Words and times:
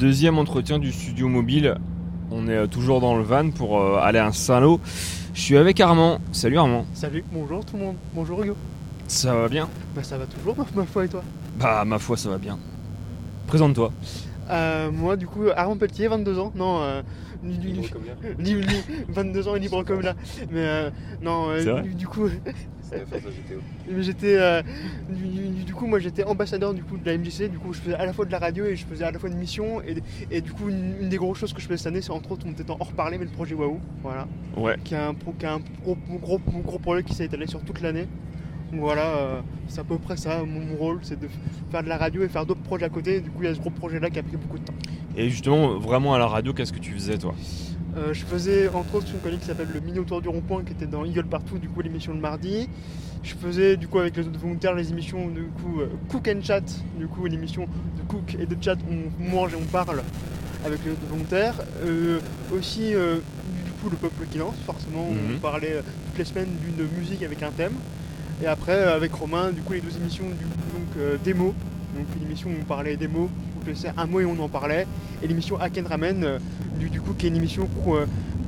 Deuxième 0.00 0.38
entretien 0.38 0.78
du 0.78 0.92
studio 0.92 1.28
mobile. 1.28 1.74
On 2.30 2.48
est 2.48 2.56
euh, 2.56 2.66
toujours 2.66 3.02
dans 3.02 3.18
le 3.18 3.22
van 3.22 3.50
pour 3.50 3.78
euh, 3.78 3.98
aller 4.00 4.18
à 4.18 4.32
Saint-Lô. 4.32 4.80
Je 5.34 5.40
suis 5.42 5.58
avec 5.58 5.78
Armand. 5.78 6.20
Salut 6.32 6.56
Armand. 6.56 6.86
Salut, 6.94 7.22
bonjour 7.30 7.66
tout 7.66 7.76
le 7.76 7.82
monde. 7.84 7.96
Bonjour 8.14 8.42
Hugo. 8.42 8.56
Ça 9.08 9.34
va 9.34 9.46
bien 9.50 9.68
Bah 9.94 10.02
ça 10.02 10.16
va 10.16 10.24
toujours 10.24 10.56
ma, 10.56 10.64
ma 10.74 10.86
foi 10.86 11.04
et 11.04 11.08
toi? 11.08 11.22
Bah 11.58 11.84
ma 11.84 11.98
foi 11.98 12.16
ça 12.16 12.30
va 12.30 12.38
bien. 12.38 12.58
Présente-toi. 13.46 13.92
Euh, 14.50 14.90
Moi 14.90 15.16
du 15.16 15.26
coup 15.26 15.44
Armand 15.54 15.76
Pelletier, 15.76 16.08
22 16.08 16.38
ans. 16.38 16.52
Non, 16.54 16.80
euh, 16.82 17.02
ni- 17.42 17.56
ni- 17.58 17.90
ni- 18.38 18.54
ni- 18.54 18.64
22 19.08 19.48
ans 19.48 19.56
et 19.56 19.60
libre 19.60 19.82
comme 19.84 20.00
là. 20.02 20.14
Mais 20.50 20.58
euh, 20.66 20.90
non, 21.22 21.50
euh, 21.50 21.62
du, 21.82 21.94
du 21.94 22.06
coup, 22.06 22.26
mais 23.88 24.02
j'étais, 24.02 24.36
euh, 24.36 24.62
du, 25.08 25.24
du- 25.24 25.64
du 25.64 25.74
coup 25.74 25.86
moi 25.86 26.00
j'étais 26.00 26.24
ambassadeur 26.24 26.74
du 26.74 26.82
coup 26.82 26.96
de 26.96 27.06
la 27.06 27.16
MJC. 27.16 27.48
Du 27.48 27.58
coup 27.58 27.72
je 27.72 27.80
faisais 27.80 27.94
à 27.94 28.04
la 28.04 28.12
fois 28.12 28.24
de 28.24 28.32
la 28.32 28.38
radio 28.40 28.64
et 28.64 28.74
je 28.76 28.84
faisais 28.84 29.04
à 29.04 29.10
la 29.12 29.18
fois 29.18 29.28
une 29.30 29.36
mission. 29.38 29.80
Et, 29.82 29.96
et 30.30 30.40
du 30.40 30.52
coup 30.52 30.68
une, 30.68 30.94
une 31.00 31.08
des 31.08 31.16
grosses 31.16 31.38
choses 31.38 31.52
que 31.52 31.60
je 31.60 31.68
fais 31.68 31.76
cette 31.76 31.86
année 31.86 32.00
c'est 32.02 32.10
entre 32.10 32.32
autres 32.32 32.46
on 32.48 32.50
était 32.50 32.68
en 32.70 32.76
hors 32.80 32.92
parler 32.92 33.16
mais 33.18 33.24
le 33.26 33.30
projet 33.30 33.54
Waouh. 33.54 33.78
Voilà. 34.02 34.26
Ouais. 34.56 34.76
qui 34.84 34.94
a 34.96 35.08
un, 35.08 35.14
pro- 35.14 35.32
qui 35.38 35.46
a 35.46 35.54
un 35.54 35.60
gros, 35.84 35.96
gros, 36.20 36.40
gros 36.64 36.78
projet 36.78 37.02
qui 37.04 37.14
s'est 37.14 37.26
étalé 37.26 37.46
sur 37.46 37.60
toute 37.62 37.80
l'année. 37.80 38.08
Donc 38.72 38.80
voilà, 38.80 39.06
euh, 39.16 39.40
c'est 39.68 39.80
à 39.80 39.84
peu 39.84 39.98
près 39.98 40.16
ça 40.16 40.42
mon, 40.44 40.76
rôle, 40.76 41.00
c'est 41.02 41.18
de 41.18 41.28
faire 41.70 41.82
de 41.82 41.88
la 41.88 41.96
radio 41.96 42.22
et 42.22 42.28
faire 42.28 42.46
d'autres 42.46 42.62
projets 42.62 42.86
à 42.86 42.88
côté. 42.88 43.20
Du 43.20 43.30
coup, 43.30 43.42
il 43.42 43.46
y 43.46 43.48
a 43.48 43.54
ce 43.54 43.60
gros 43.60 43.70
projet-là 43.70 44.10
qui 44.10 44.18
a 44.18 44.22
pris 44.22 44.36
beaucoup 44.36 44.58
de 44.58 44.64
temps. 44.64 44.74
Et 45.16 45.28
justement, 45.28 45.78
vraiment 45.78 46.14
à 46.14 46.18
la 46.18 46.26
radio, 46.26 46.52
qu'est-ce 46.52 46.72
que 46.72 46.78
tu 46.78 46.92
faisais 46.92 47.18
toi? 47.18 47.34
Euh, 47.96 48.14
je 48.14 48.24
faisais 48.24 48.68
entre 48.68 48.94
autres 48.94 49.08
une 49.12 49.18
chronique 49.18 49.40
qui 49.40 49.46
s'appelle 49.46 49.66
Le 49.74 49.80
Mini 49.80 49.98
Autour 49.98 50.22
du 50.22 50.28
Rond-Point 50.28 50.62
qui 50.62 50.72
était 50.72 50.86
dans 50.86 51.04
Eagle 51.04 51.24
Partout, 51.26 51.58
du 51.58 51.68
coup 51.68 51.80
l'émission 51.80 52.12
le 52.14 52.20
mardi. 52.20 52.68
Je 53.24 53.34
faisais 53.34 53.76
du 53.76 53.88
coup 53.88 53.98
avec 53.98 54.16
les 54.16 54.26
autres 54.26 54.38
volontaires 54.38 54.74
les 54.74 54.90
émissions 54.90 55.26
du 55.28 55.42
coup 55.42 55.80
euh, 55.80 55.88
Cook 56.08 56.28
and 56.28 56.40
Chat, 56.42 56.62
du 56.98 57.06
coup 57.08 57.26
une 57.26 57.34
émission 57.34 57.62
de 57.64 58.02
cook 58.08 58.36
et 58.40 58.46
de 58.46 58.56
chat 58.62 58.76
on 58.88 59.30
mange 59.30 59.52
et 59.52 59.56
on 59.56 59.66
parle 59.66 60.02
avec 60.64 60.78
les 60.84 60.92
autres 60.92 61.06
volontaires. 61.10 61.54
Euh, 61.84 62.20
aussi 62.56 62.92
du 62.92 63.72
coup 63.82 63.90
le 63.90 63.96
peuple 63.96 64.24
qui 64.30 64.38
lance, 64.38 64.54
forcément 64.64 65.10
Mhm. 65.10 65.36
on 65.36 65.38
parlait 65.40 65.72
euh, 65.72 65.82
toutes 66.06 66.18
les 66.18 66.24
semaines 66.24 66.48
d'une 66.64 66.86
musique 66.98 67.22
avec 67.24 67.42
un 67.42 67.50
thème. 67.50 67.72
Et 68.42 68.46
après 68.46 68.72
euh, 68.72 68.96
avec 68.96 69.12
Romain, 69.12 69.50
du 69.50 69.60
coup 69.60 69.72
les 69.74 69.80
deux 69.80 69.96
émissions 69.96 70.24
du 70.24 70.44
donc 70.44 70.96
euh, 70.98 71.16
démo, 71.22 71.54
donc 71.94 72.06
une 72.16 72.26
émission 72.26 72.48
où 72.50 72.54
on 72.60 72.64
parlait 72.64 72.96
des 72.96 73.08
mots, 73.08 73.28
on 73.62 73.68
laissait 73.68 73.92
un 73.96 74.06
mot 74.06 74.20
et 74.20 74.24
on 74.24 74.38
en 74.42 74.48
parlait, 74.48 74.86
et 75.22 75.26
l'émission 75.28 75.58
Hack 75.60 75.78
and 75.78 75.88
Ramen, 75.88 76.24
euh, 76.24 76.38
du, 76.78 76.88
du 76.88 77.00
coup 77.00 77.12
qui 77.12 77.26
est 77.26 77.28
une 77.28 77.36
émission 77.36 77.68
co- 77.84 77.98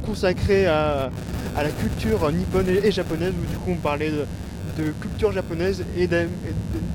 consacrée 0.05 0.67
à, 0.67 1.11
à 1.57 1.63
la 1.63 1.69
culture 1.71 2.31
nippone 2.33 2.69
et, 2.69 2.87
et 2.87 2.91
japonaise, 2.91 3.33
où 3.33 3.51
du 3.51 3.57
coup 3.59 3.71
on 3.73 3.77
parlait 3.77 4.11
de, 4.11 4.25
de 4.83 4.91
culture 5.01 5.31
japonaise 5.33 5.85
et 5.97 6.07
d'anime, 6.07 6.29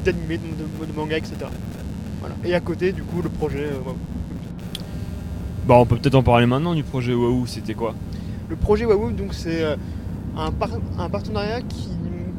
de, 0.06 0.86
de- 0.86 0.92
de 0.92 0.95
manga, 0.95 1.18
etc. 1.18 1.36
Voilà. 2.20 2.36
Et 2.45 2.56
à 2.56 2.59
côté 2.59 2.92
du 2.94 3.03
coup 3.03 3.22
le 3.22 3.30
projet. 3.30 3.66
euh, 3.66 3.80
Waouh. 3.86 3.95
Bah 5.68 5.75
on 5.78 5.86
peut 5.86 5.98
peut-être 5.98 6.16
en 6.16 6.23
parler 6.23 6.45
maintenant 6.48 6.73
du 6.73 6.84
projet 6.84 7.14
Waouh, 7.14 7.45
c'était 7.45 7.73
quoi? 7.75 7.94
Le 8.50 8.56
projet 8.56 8.86
Waouh, 8.86 9.12
donc 9.12 9.34
c'est 9.34 9.64
un, 10.38 10.52
par- 10.52 10.80
un 10.98 11.09
partenariat 11.09 11.62
qui 11.62 11.90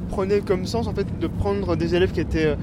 prenait 0.08 0.40
comme 0.40 0.66
sens 0.66 0.86
en 0.86 0.94
fait 0.94 1.06
de 1.18 1.26
prendre 1.26 1.76
des 1.76 1.94
élèves 1.94 2.12
qui 2.12 2.20
étaient 2.20 2.46
euh, 2.46 2.56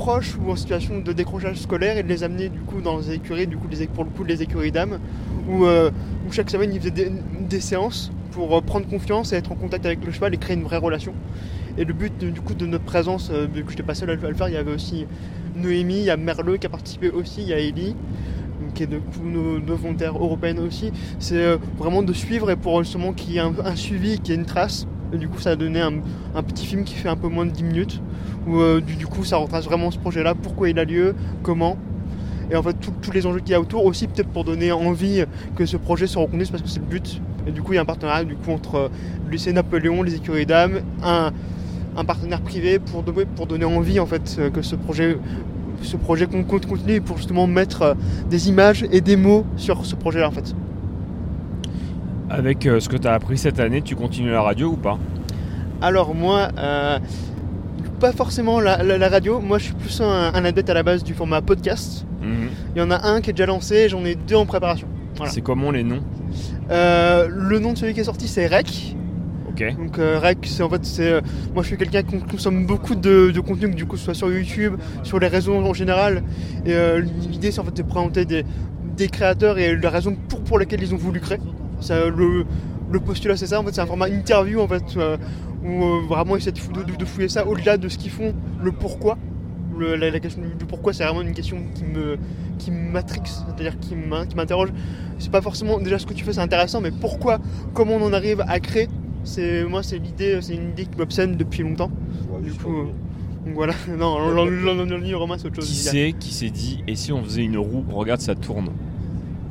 proches 0.00 0.34
ou 0.42 0.50
en 0.50 0.56
situation 0.56 0.98
de 1.00 1.12
décrochage 1.12 1.58
scolaire 1.58 1.98
et 1.98 2.02
de 2.02 2.08
les 2.08 2.24
amener 2.24 2.48
du 2.48 2.60
coup 2.60 2.80
dans 2.80 2.98
les 2.98 3.12
écuries, 3.12 3.46
du 3.46 3.58
coup 3.58 3.68
pour 3.94 4.04
le 4.04 4.10
coup 4.10 4.24
les 4.24 4.42
écuries 4.42 4.72
d'âme, 4.72 4.98
où, 5.46 5.66
euh, 5.66 5.90
chaque 6.30 6.48
semaine 6.48 6.72
ils 6.72 6.80
faisaient 6.80 7.12
des, 7.48 7.60
séances 7.60 8.10
pour 8.30 8.56
euh, 8.56 8.62
prendre 8.62 8.86
confiance 8.86 9.34
et 9.34 9.36
être 9.36 9.52
en 9.52 9.56
contact 9.56 9.84
avec 9.84 10.02
le 10.06 10.10
cheval 10.10 10.32
et 10.32 10.38
créer 10.38 10.56
une 10.56 10.62
vraie 10.62 10.78
relation. 10.78 11.12
Et 11.76 11.84
le 11.84 11.92
but 11.92 12.16
du 12.16 12.40
coup 12.40 12.54
de 12.54 12.64
notre 12.64 12.84
présence, 12.84 13.30
euh, 13.30 13.46
vu 13.52 13.62
que 13.62 13.72
je 13.72 13.76
n'étais 13.76 13.82
pas 13.82 13.94
seul 13.94 14.08
à 14.08 14.14
le 14.14 14.34
faire, 14.34 14.48
il 14.48 14.54
y 14.54 14.56
avait 14.56 14.72
aussi 14.72 15.06
Noémie, 15.54 15.98
il 15.98 16.04
y 16.04 16.10
a 16.10 16.16
Merle 16.16 16.58
qui 16.58 16.66
a 16.66 16.70
participé 16.70 17.10
aussi, 17.10 17.42
il 17.42 17.48
y 17.48 17.52
a 17.52 17.58
Ellie, 17.58 17.94
qui 18.74 18.84
est 18.84 18.86
de 18.86 18.98
coup, 18.98 19.22
nos, 19.22 19.76
volontaires 19.76 20.16
européennes 20.16 20.60
aussi, 20.60 20.92
c'est 21.18 21.58
vraiment 21.76 22.02
de 22.02 22.14
suivre 22.14 22.50
et 22.50 22.56
pour 22.56 22.82
justement 22.82 23.12
qu'il 23.12 23.34
y 23.34 23.36
ait 23.36 23.40
un 23.40 23.76
suivi, 23.76 24.18
qu'il 24.18 24.34
y 24.34 24.38
ait 24.38 24.40
une 24.40 24.46
trace. 24.46 24.86
Et 25.12 25.18
du 25.18 25.28
coup, 25.28 25.40
ça 25.40 25.50
a 25.50 25.56
donné 25.56 25.80
un, 25.80 25.92
petit 26.42 26.66
film 26.66 26.84
qui 26.84 26.94
fait 26.94 27.08
un 27.08 27.16
peu 27.16 27.28
moins 27.28 27.46
de 27.46 27.50
10 27.50 27.64
minutes, 27.64 28.00
où 28.46 28.58
euh, 28.60 28.80
du, 28.80 29.06
coup, 29.06 29.24
ça 29.24 29.36
retrace 29.36 29.64
vraiment 29.64 29.90
ce 29.90 29.98
projet-là, 29.98 30.34
pourquoi 30.34 30.68
il 30.68 30.78
a 30.78 30.84
lieu, 30.84 31.14
comment? 31.42 31.76
Et 32.50 32.56
en 32.56 32.62
fait, 32.62 32.76
tous 32.80 33.12
les 33.12 33.26
enjeux 33.26 33.40
qu'il 33.40 33.50
y 33.50 33.54
a 33.54 33.60
autour, 33.60 33.84
aussi 33.84 34.06
peut-être 34.08 34.28
pour 34.28 34.44
donner 34.44 34.72
envie 34.72 35.24
que 35.56 35.66
ce 35.66 35.76
projet 35.76 36.06
se 36.06 36.18
reconnaisse, 36.18 36.50
parce 36.50 36.62
que 36.62 36.68
c'est 36.68 36.80
le 36.80 36.86
but. 36.86 37.20
Et 37.46 37.52
du 37.52 37.62
coup, 37.62 37.72
il 37.72 37.76
y 37.76 37.78
a 37.78 37.82
un 37.82 37.86
partenariat 37.86 38.24
du 38.24 38.34
coup, 38.36 38.50
entre 38.50 38.74
euh, 38.76 38.88
lycée 39.30 39.52
Napoléon, 39.52 40.02
les 40.02 40.16
écuries 40.16 40.46
d'âme, 40.46 40.80
un, 41.02 41.32
un 41.96 42.04
partenaire 42.04 42.40
privé 42.40 42.78
pour, 42.78 43.02
donner- 43.02 43.64
envie 43.64 44.00
en 44.00 44.06
fait, 44.06 44.36
euh, 44.38 44.50
que 44.50 44.62
ce 44.62 44.76
projet, 44.76 45.16
ce 45.82 45.96
projet 45.96 46.26
con- 46.26 46.44
con- 46.44 46.60
continue 46.60 46.94
et 46.94 47.00
pour 47.00 47.16
justement 47.16 47.46
mettre 47.46 47.82
euh, 47.82 47.94
des 48.28 48.48
images 48.48 48.84
et 48.92 49.00
des 49.00 49.16
mots 49.16 49.46
sur 49.56 49.86
ce 49.86 49.94
projet-là 49.94 50.28
en 50.28 50.32
fait. 50.32 50.54
Avec 52.30 52.64
euh, 52.66 52.78
ce 52.80 52.88
que 52.88 52.96
tu 52.96 53.08
as 53.08 53.12
appris 53.12 53.36
cette 53.38 53.58
année, 53.60 53.82
tu 53.82 53.96
continues 53.96 54.30
la 54.30 54.42
radio 54.42 54.68
ou 54.68 54.76
pas 54.76 54.98
Alors 55.82 56.14
moi, 56.14 56.48
euh, 56.58 56.98
pas 57.98 58.12
forcément 58.12 58.60
la, 58.60 58.82
la- 58.82 58.98
la 58.98 59.08
radio, 59.08 59.40
moi 59.40 59.58
je 59.58 59.64
suis 59.64 59.74
plus 59.74 60.00
un, 60.00 60.32
un 60.32 60.44
adepte 60.44 60.70
à 60.70 60.74
la 60.74 60.82
base 60.82 61.02
du 61.02 61.12
format 61.14 61.42
podcast. 61.42 62.06
Mhm. 62.22 62.48
Il 62.76 62.78
y 62.78 62.82
en 62.82 62.90
a 62.90 63.04
un 63.08 63.20
qui 63.20 63.30
est 63.30 63.32
déjà 63.32 63.46
lancé, 63.46 63.88
j'en 63.88 64.04
ai 64.04 64.14
deux 64.14 64.36
en 64.36 64.46
préparation. 64.46 64.86
Voilà. 65.16 65.32
C'est 65.32 65.40
comment 65.40 65.70
les 65.70 65.82
noms 65.82 66.02
Euh, 66.70 67.28
le 67.28 67.58
nom 67.58 67.72
de 67.72 67.78
celui 67.78 67.94
qui 67.94 68.00
est 68.00 68.04
sorti 68.04 68.28
c'est 68.28 68.46
Rec. 68.46 68.94
Ok. 69.48 69.64
Donc 69.76 69.98
euh, 69.98 70.20
Rec, 70.20 70.38
c'est 70.44 70.62
en 70.62 70.70
fait, 70.70 70.84
c'est, 70.84 71.12
euh, 71.12 71.20
moi 71.52 71.64
je 71.64 71.68
suis 71.68 71.76
quelqu'un 71.76 72.02
qui 72.04 72.16
consomme 72.20 72.64
beaucoup 72.64 72.94
de, 72.94 73.32
de 73.32 73.40
contenu, 73.40 73.70
que 73.70 73.74
du 73.76 73.86
coup 73.86 73.96
ce 73.96 74.04
soit 74.04 74.14
sur 74.14 74.30
YouTube, 74.32 74.74
sur 75.02 75.18
les 75.18 75.26
réseaux 75.26 75.56
en 75.56 75.74
général. 75.74 76.22
Et 76.64 76.74
l'idée 77.28 77.50
c'est 77.50 77.60
en 77.60 77.64
fait 77.64 77.76
de 77.76 77.82
présenter 77.82 78.24
des, 78.24 78.44
des 78.96 79.08
créateurs 79.08 79.58
et 79.58 79.74
la 79.76 79.90
raison 79.90 80.14
pour, 80.28 80.40
pour 80.42 80.58
laquelle 80.60 80.80
ils 80.82 80.94
ont 80.94 80.98
voulu 80.98 81.18
créer. 81.20 81.38
Ça, 81.80 82.08
le, 82.08 82.44
le 82.90 83.00
postulat 83.00 83.36
c'est 83.36 83.46
ça, 83.46 83.60
en 83.60 83.64
fait 83.64 83.74
c'est 83.74 83.80
un 83.80 83.86
format 83.86 84.08
interview 84.08 84.60
en 84.60 84.68
fait, 84.68 84.84
euh, 84.96 85.16
où 85.64 85.84
euh, 85.84 86.00
vraiment 86.08 86.36
essayer 86.36 86.52
de, 86.52 86.58
fou- 86.58 86.72
de- 86.72 86.82
de 86.96 87.04
fouiller 87.04 87.28
ça 87.28 87.46
au-delà 87.46 87.76
de 87.76 87.88
ce 87.88 87.98
qu'ils 87.98 88.10
font, 88.10 88.34
le 88.62 88.72
pourquoi. 88.72 89.18
Le- 89.78 89.96
la, 89.96 90.10
la 90.10 90.20
question 90.20 90.42
du, 90.42 90.64
pourquoi 90.66 90.92
c'est 90.92 91.04
vraiment 91.04 91.22
une 91.22 91.32
question 91.32 91.56
qui 91.74 91.84
me 91.84 92.18
qui 92.58 92.70
m'attrix, 92.70 93.20
c'est-à-dire 93.24 93.78
qui 93.78 93.94
m'in- 93.96 94.26
qui 94.26 94.36
m'interroge. 94.36 94.68
C'est 95.18 95.30
pas 95.30 95.40
forcément 95.40 95.78
déjà 95.78 95.98
ce 95.98 96.04
que 96.06 96.12
tu 96.12 96.24
fais 96.24 96.32
c'est 96.34 96.40
intéressant, 96.40 96.80
mais 96.82 96.90
pourquoi, 96.90 97.38
comment 97.72 97.94
on 97.96 98.02
en 98.02 98.12
arrive 98.12 98.42
à 98.46 98.60
créer 98.60 98.88
c'est 99.24 99.64
moi 99.64 99.82
c'est 99.82 99.98
l'idée 99.98 100.38
c'est 100.40 100.54
une 100.54 100.70
idée 100.70 100.84
qui 100.86 100.96
m'obsède 100.98 101.36
depuis 101.36 101.62
longtemps 101.62 101.90
du 102.42 102.52
coup 102.52 102.72
euh, 102.72 102.84
donc 103.44 103.54
voilà 103.54 103.74
non 103.98 104.18
l'en- 104.18 104.46
l'en- 104.46 105.18
Romain 105.18 105.36
c'est 105.38 105.46
autre 105.48 105.56
chose 105.56 105.68
Qui 105.68 105.74
c'est 105.74 106.12
qui 106.18 106.32
s'est 106.32 106.48
dit 106.48 106.82
et 106.88 106.96
si 106.96 107.12
on 107.12 107.22
faisait 107.22 107.42
une 107.42 107.58
roue 107.58 107.84
Regarde, 107.90 108.22
ça 108.22 108.34
tourne. 108.34 108.70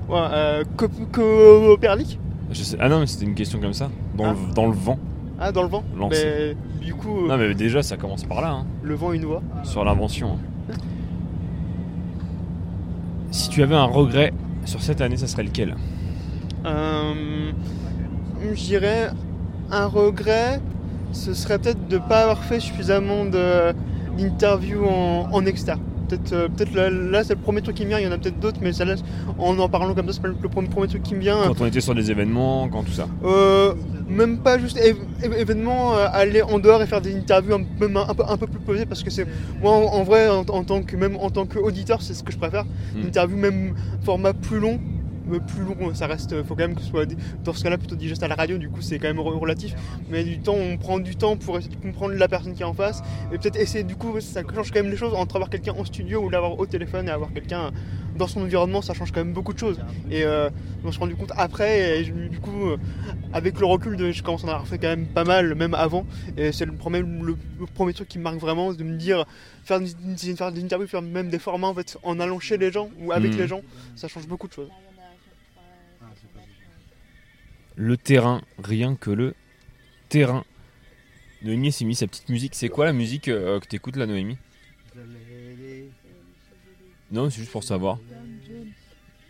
Ouais, 0.10 0.18
euh, 0.32 0.64
Co- 0.78 0.88
Copernic 1.12 2.20
Je 2.52 2.64
sais- 2.64 2.78
Ah 2.80 2.90
non, 2.90 3.00
mais 3.00 3.08
c'était 3.08 3.26
une 3.26 3.36
question 3.36 3.60
comme 3.60 3.74
ça. 3.74 3.90
Dans, 4.18 4.26
Ah. 4.26 4.34
le, 4.48 4.54
dans 4.54 4.66
le 4.68 4.74
vent. 4.74 4.98
ah 5.40 5.52
dans 5.52 5.64
le 5.64 5.70
vent 5.70 5.84
Lancé. 5.98 6.56
mais 6.82 6.86
du 6.86 6.94
coup 6.94 7.26
euh, 7.26 7.28
Non, 7.30 7.38
mais 7.38 7.54
déjà, 7.54 7.82
ça 7.84 7.96
commence 7.98 8.24
par 8.26 8.42
là, 8.42 8.50
hein, 8.50 8.66
le 8.84 8.96
vent 8.96 9.14
une 9.14 9.26
voix 9.26 9.42
sur 9.64 9.84
l'invention. 9.86 10.38
hein. 10.72 10.74
Si 13.32 13.50
tu 13.50 13.62
avais 13.64 13.76
un 13.76 13.86
regret 13.86 14.34
sur 14.66 14.82
cette 14.82 15.02
année, 15.02 15.18
ça 15.18 15.28
serait 15.28 15.44
lequel? 15.44 15.76
Euh, 16.66 17.52
je 18.54 18.64
dirais 18.64 19.10
un 19.72 19.86
regret, 19.86 20.60
ce 21.12 21.34
serait 21.34 21.60
peut-être 21.60 21.88
de 21.88 21.98
ne 21.98 22.02
pas 22.02 22.24
avoir 22.24 22.44
fait 22.44 22.60
suffisamment 22.60 23.26
d'interviews 23.26 24.86
en, 24.86 25.30
en 25.32 25.46
externe. 25.46 25.80
Peut-être 26.10 26.34
euh, 26.34 26.48
peut-être 26.50 26.74
là, 26.74 26.90
là, 26.90 27.24
c'est 27.24 27.36
le 27.36 27.40
premier 27.40 27.62
truc 27.62 27.76
qui 27.76 27.84
me 27.84 27.90
vient, 27.90 28.00
il 28.00 28.06
y 28.06 28.08
en 28.08 28.12
a 28.12 28.18
peut-être 28.18 28.40
d'autres, 28.40 28.60
mais 28.62 28.74
celle-là, 28.74 28.96
en 29.38 29.58
en 29.60 29.70
parlant 29.70 29.94
comme 29.94 30.08
ça, 30.08 30.14
c'est 30.14 30.22
pas 30.22 30.28
le 30.28 30.36
le 30.42 30.50
premier, 30.50 30.68
premier 30.68 30.88
truc 30.88 31.04
qui 31.04 31.14
me 31.16 31.20
vient. 31.20 31.38
Quand 31.48 31.62
on 31.62 31.66
était 31.68 31.82
sur 31.82 31.94
des 31.96 32.10
événements, 32.12 32.68
quand 32.68 32.84
tout 32.84 32.92
ça. 32.92 33.08
Euh, 33.24 33.74
même 34.10 34.40
pas 34.40 34.58
juste 34.58 34.78
év- 34.80 34.96
év- 35.24 35.38
événement, 35.38 35.96
euh, 35.96 36.08
aller 36.12 36.42
en 36.42 36.58
dehors 36.60 36.82
et 36.82 36.88
faire 36.88 37.00
des 37.02 37.16
interviews 37.16 37.54
un, 37.56 37.62
même 37.80 37.96
un, 37.96 38.08
un 38.10 38.14
peu, 38.16 38.24
un 38.28 38.38
peu 38.38 38.48
plus 38.48 38.60
posées 38.60 38.86
parce 38.88 39.04
que 39.04 39.12
c'est 39.12 39.28
moi 39.62 39.72
en, 39.72 39.84
en 40.00 40.04
vrai 40.04 40.28
en, 40.30 40.40
en 40.40 40.64
tant 40.64 40.82
que 40.82 40.96
même 40.96 41.16
en 41.18 41.30
tant 41.30 41.46
qu'auditeur 41.46 42.02
c'est 42.02 42.14
ce 42.16 42.24
que 42.24 42.32
je 42.32 42.38
préfère. 42.38 42.66
Une 42.96 43.08
interview 43.08 43.38
même 43.38 43.76
format 44.04 44.34
plus 44.34 44.60
long, 44.60 44.80
plus 45.38 45.64
long 45.64 45.94
ça 45.94 46.08
reste, 46.08 46.42
faut 46.44 46.56
quand 46.56 46.64
même 46.68 46.76
que 46.76 46.82
ce 46.82 46.88
soit 46.90 47.06
des- 47.06 47.16
dans 47.44 47.54
ce 47.54 47.64
cas-là 47.64 47.78
plutôt 47.78 47.96
digeste 47.96 48.24
à 48.24 48.28
la 48.28 48.36
radio. 48.36 48.58
Du 48.58 48.70
coup 48.70 48.82
c'est 48.82 48.98
quand 48.98 49.08
même 49.08 49.20
re- 49.20 49.38
relatif, 49.38 49.76
mais 50.10 50.24
du 50.24 50.40
temps 50.40 50.56
on 50.56 50.78
prend 50.78 51.00
du 51.00 51.16
temps 51.16 51.38
pour 51.38 51.58
essayer 51.60 51.76
de 51.76 51.82
comprendre 51.82 52.16
la 52.16 52.28
personne 52.28 52.54
qui 52.56 52.62
est 52.64 52.66
en 52.66 52.74
face 52.74 53.02
et 53.32 53.38
peut-être 53.38 53.58
essayer 53.58 53.84
du 53.84 53.96
coup 53.96 54.20
ça 54.20 54.42
change 54.56 54.72
quand 54.72 54.82
même 54.82 54.90
les 54.92 54.98
choses 54.98 55.14
entre 55.14 55.36
avoir 55.36 55.50
quelqu'un 55.52 55.74
en 55.78 55.86
studio 55.86 56.22
ou 56.22 56.30
l'avoir 56.30 56.58
au 56.60 56.66
téléphone 56.66 57.08
et 57.08 57.12
avoir 57.12 57.32
quelqu'un 57.32 57.72
dans 58.18 58.28
son 58.28 58.42
environnement 58.42 58.82
ça 58.82 58.94
change 58.94 59.12
quand 59.12 59.24
même 59.24 59.34
beaucoup 59.34 59.54
de 59.54 59.60
choses. 59.60 59.80
Et 60.10 60.24
euh, 60.24 60.50
me 60.84 60.92
suis 60.92 61.00
rendu 61.00 61.16
compte 61.16 61.32
après 61.38 62.00
et 62.00 62.04
je- 62.06 62.12
du 62.14 62.40
coup 62.40 62.70
euh, 62.70 62.78
avec 63.34 63.60
le 63.60 63.66
recul, 63.66 63.96
de, 63.96 64.12
je 64.12 64.24
commence 64.24 64.44
à 64.44 64.48
en 64.48 64.50
avoir 64.50 64.68
fait 64.68 64.78
quand 64.80 64.88
même 64.88 65.06
pas 65.06 65.24
mal, 65.24 65.54
même 65.56 65.74
avant. 65.76 66.06
Et 66.38 66.52
c'est 66.52 66.66
le 66.66 66.72
premier, 66.72 67.00
le, 67.00 67.36
le 67.60 67.66
premier 67.76 67.94
truc 67.94 68.08
qui 68.08 68.18
me 68.18 68.24
marque 68.24 68.38
vraiment, 68.40 68.72
c'est 68.72 68.78
de 68.78 68.84
me 68.84 68.98
dire, 68.98 69.26
faire, 69.64 69.80
une- 69.80 70.18
faire 70.18 70.52
des 70.52 70.64
interviews, 70.64 70.88
faire 70.88 71.02
même 71.02 71.30
des 71.30 71.38
formats 71.40 71.68
en 71.68 71.74
fait, 71.74 71.98
en 72.04 72.20
allant 72.20 72.40
chez 72.40 72.58
les 72.58 72.72
gens 72.72 72.90
ou 73.00 73.12
avec 73.12 73.34
Mhm. 73.34 73.38
les 73.40 73.48
gens, 73.48 73.62
ça 73.96 74.08
change 74.08 74.28
beaucoup 74.28 74.48
de 74.48 74.54
choses. 74.54 74.70
Le 77.82 77.96
terrain, 77.96 78.42
rien 78.62 78.96
que 78.98 79.10
le 79.10 79.36
terrain. 80.10 80.44
Noémie 81.44 81.72
s'est 81.72 81.86
mis 81.86 81.96
sa 81.96 82.08
petite 82.08 82.28
musique. 82.28 82.54
C'est 82.54 82.68
quoi 82.68 82.84
la 82.86 82.92
musique 82.92 83.30
euh, 83.30 83.62
que 83.62 83.68
t'écoutes 83.68 83.96
là, 83.96 84.06
Noémie? 84.06 84.38
Non, 87.10 87.30
c'est 87.30 87.40
juste 87.40 87.52
pour 87.52 87.64
savoir. 87.64 87.98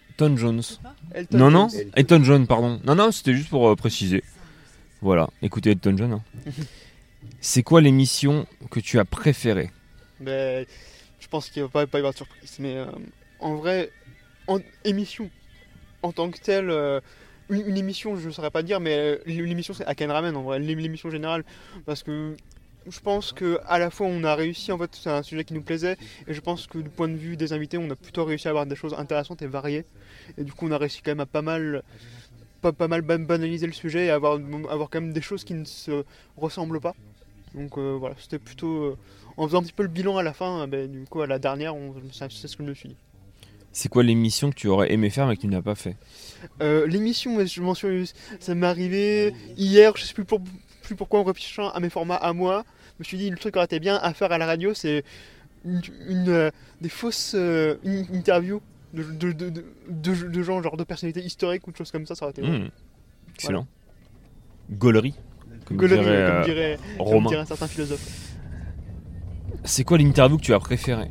Elton 0.10 0.36
Jones. 0.36 0.62
Elton 1.14 1.38
Non, 1.38 1.52
non, 1.52 1.68
John. 1.70 1.92
Elton 1.96 2.24
John, 2.24 2.48
pardon. 2.48 2.82
Non, 2.84 2.96
non, 2.96 3.12
c'était 3.12 3.36
juste 3.36 3.50
pour 3.50 3.70
euh, 3.70 3.76
préciser. 3.76 4.24
Voilà, 5.02 5.30
écoutez 5.44 5.70
Elton 5.70 5.96
John. 5.96 6.14
hein. 6.14 6.24
C'est 7.42 7.62
quoi 7.64 7.82
l'émission 7.82 8.48
que 8.72 8.80
tu 8.80 8.98
as 8.98 9.06
préférée? 9.06 9.70
Mais 10.20 10.66
je 11.20 11.28
pense 11.28 11.50
qu'il 11.50 11.62
va 11.62 11.70
pas, 11.70 11.86
pas 11.86 12.00
y 12.00 12.02
avoir 12.02 12.14
de 12.14 12.18
surprise. 12.18 12.58
Mais 12.60 12.76
euh, 12.78 12.88
en 13.40 13.56
vrai, 13.56 13.92
en 14.48 14.58
émission, 14.86 15.30
en 16.02 16.12
tant 16.12 16.32
que 16.32 16.40
telle, 16.40 16.70
une, 17.50 17.78
émission, 17.78 18.16
je 18.16 18.28
ne 18.28 18.32
saurais 18.34 18.52
pas 18.52 18.64
dire, 18.64 18.80
mais 18.80 18.96
euh, 18.98 19.18
l'émission 19.26 19.74
c'est 19.74 19.86
Aken 19.86 20.12
Ramen 20.12 20.36
en 20.36 20.44
vrai, 20.44 20.60
l'é- 20.60 20.76
l'émission 20.76 21.10
générale. 21.10 21.44
Parce 21.86 22.04
que 22.04 22.36
je 22.88 23.00
pense 23.00 23.32
que 23.34 23.60
à 23.68 23.80
la 23.80 23.90
fois 23.92 24.08
on 24.08 24.24
a 24.24 24.36
réussi, 24.36 24.72
en 24.72 24.78
fait, 24.78 24.92
c'est 24.96 25.10
un 25.10 25.24
sujet 25.24 25.44
qui 25.44 25.54
nous 25.54 25.62
plaisait, 25.64 25.98
et 26.28 26.34
je 26.34 26.42
pense 26.42 26.68
que 26.68 26.78
du 26.80 26.90
point 26.90 27.08
de 27.08 27.16
vue 27.16 27.38
des 27.38 27.54
invités, 27.54 27.78
on 27.78 27.90
a 27.90 27.96
plutôt 27.96 28.26
réussi 28.26 28.48
à 28.48 28.52
avoir 28.52 28.66
des 28.66 28.76
choses 28.76 28.94
intéressantes 28.98 29.42
et 29.42 29.48
variées. 29.48 29.86
Et 30.38 30.44
du 30.44 30.54
coup, 30.54 30.68
on 30.68 30.72
a 30.72 30.78
réussi 30.78 31.02
quand 31.04 31.12
même 31.12 31.20
à 31.22 31.26
pas 31.26 31.42
mal. 31.42 31.84
Pas, 32.62 32.88
mal 32.90 33.02
ban- 33.04 33.20
banaliser 33.26 33.68
le 33.68 33.74
sujet 33.74 34.08
et 34.08 34.10
avoir, 34.10 34.34
avoir 34.70 34.90
quand 34.90 35.00
même 35.02 35.14
des 35.14 35.22
choses 35.22 35.46
qui 35.46 35.54
ne 35.54 35.64
se 35.66 36.04
ressemblent 36.36 36.82
pas. 36.82 36.94
Donc 37.56 37.78
euh, 37.78 37.98
voilà, 38.00 38.16
c'était 38.20 38.40
plutôt. 38.40 38.84
euh, 38.84 38.98
en 39.38 39.48
faisant 39.48 39.60
un 39.60 39.64
petit 39.64 39.74
peu 39.74 39.84
le 39.84 39.90
bilan 39.90 40.18
à 40.18 40.24
la 40.24 40.34
fin, 40.34 40.62
euh, 40.64 40.68
ben, 40.68 40.92
du 40.92 41.06
coup, 41.06 41.22
à 41.22 41.28
la 41.28 41.40
dernière, 41.40 41.74
c'est 42.12 42.48
ce 42.50 42.58
que 42.58 42.64
je 42.64 42.70
me 42.70 42.74
suis 42.76 42.90
dit. 42.90 42.98
C'est 43.72 43.88
quoi 43.90 44.04
l'émission 44.04 44.50
que 44.50 44.56
tu 44.56 44.68
aurais 44.68 44.92
aimé 44.92 45.10
faire 45.10 45.28
mais 45.28 45.36
que 45.36 45.42
tu 45.42 45.48
n'as 45.48 45.62
pas 45.62 45.76
fait 45.76 45.96
Euh, 46.62 46.88
L'émission, 46.88 47.46
je 47.46 47.62
m'en 47.62 47.74
suis. 47.76 48.12
Ça 48.40 48.56
m'est 48.56 48.66
arrivé 48.68 49.34
hier, 49.58 49.96
je 49.96 50.04
sais 50.04 50.14
plus, 50.14 50.26
pour- 50.26 50.42
plus 50.84 50.96
pourquoi 50.96 51.20
en 51.20 51.24
réfléchissant 51.24 51.70
à 51.70 51.80
mes 51.80 51.90
formats 51.90 52.16
à 52.16 52.34
moi. 52.34 52.64
Je 52.98 53.04
me 53.04 53.04
suis 53.06 53.18
dit, 53.18 53.30
le 53.30 53.38
truc 53.38 53.54
qui 53.54 53.58
aurait 53.58 53.66
été 53.66 53.80
bien 53.80 53.98
à 53.98 54.14
faire 54.14 54.32
à 54.32 54.38
la 54.38 54.46
radio, 54.46 54.74
c'est 54.74 55.04
une, 55.66 55.82
une, 56.08 56.30
euh, 56.30 56.50
des 56.82 56.90
fausses 56.90 57.34
euh, 57.36 57.76
in- 57.86 58.06
interviews 58.14 58.62
de, 58.94 59.04
de, 59.32 60.42
gens, 60.44 60.62
genre 60.64 60.76
de 60.78 60.84
personnalités 60.84 61.22
historiques 61.24 61.68
ou 61.68 61.72
de 61.72 61.78
choses 61.78 61.92
comme 61.92 62.06
ça, 62.08 62.16
ça 62.16 62.26
aurait 62.26 62.32
été. 62.32 62.42
Hmm, 62.42 62.70
Excellent. 63.36 63.68
Gaulerie, 64.72 65.14
comme 65.66 65.78
Gaulerie, 65.78 66.00
dirait, 66.04 66.32
comme 66.32 66.44
dirait, 66.44 66.80
comme 66.98 67.28
dirait 67.28 67.42
un 67.42 67.46
certain 67.46 67.68
philosophe. 67.68 68.36
C'est 69.64 69.84
quoi 69.84 69.98
l'interview 69.98 70.38
que 70.38 70.44
tu 70.44 70.54
as 70.54 70.60
préférée 70.60 71.10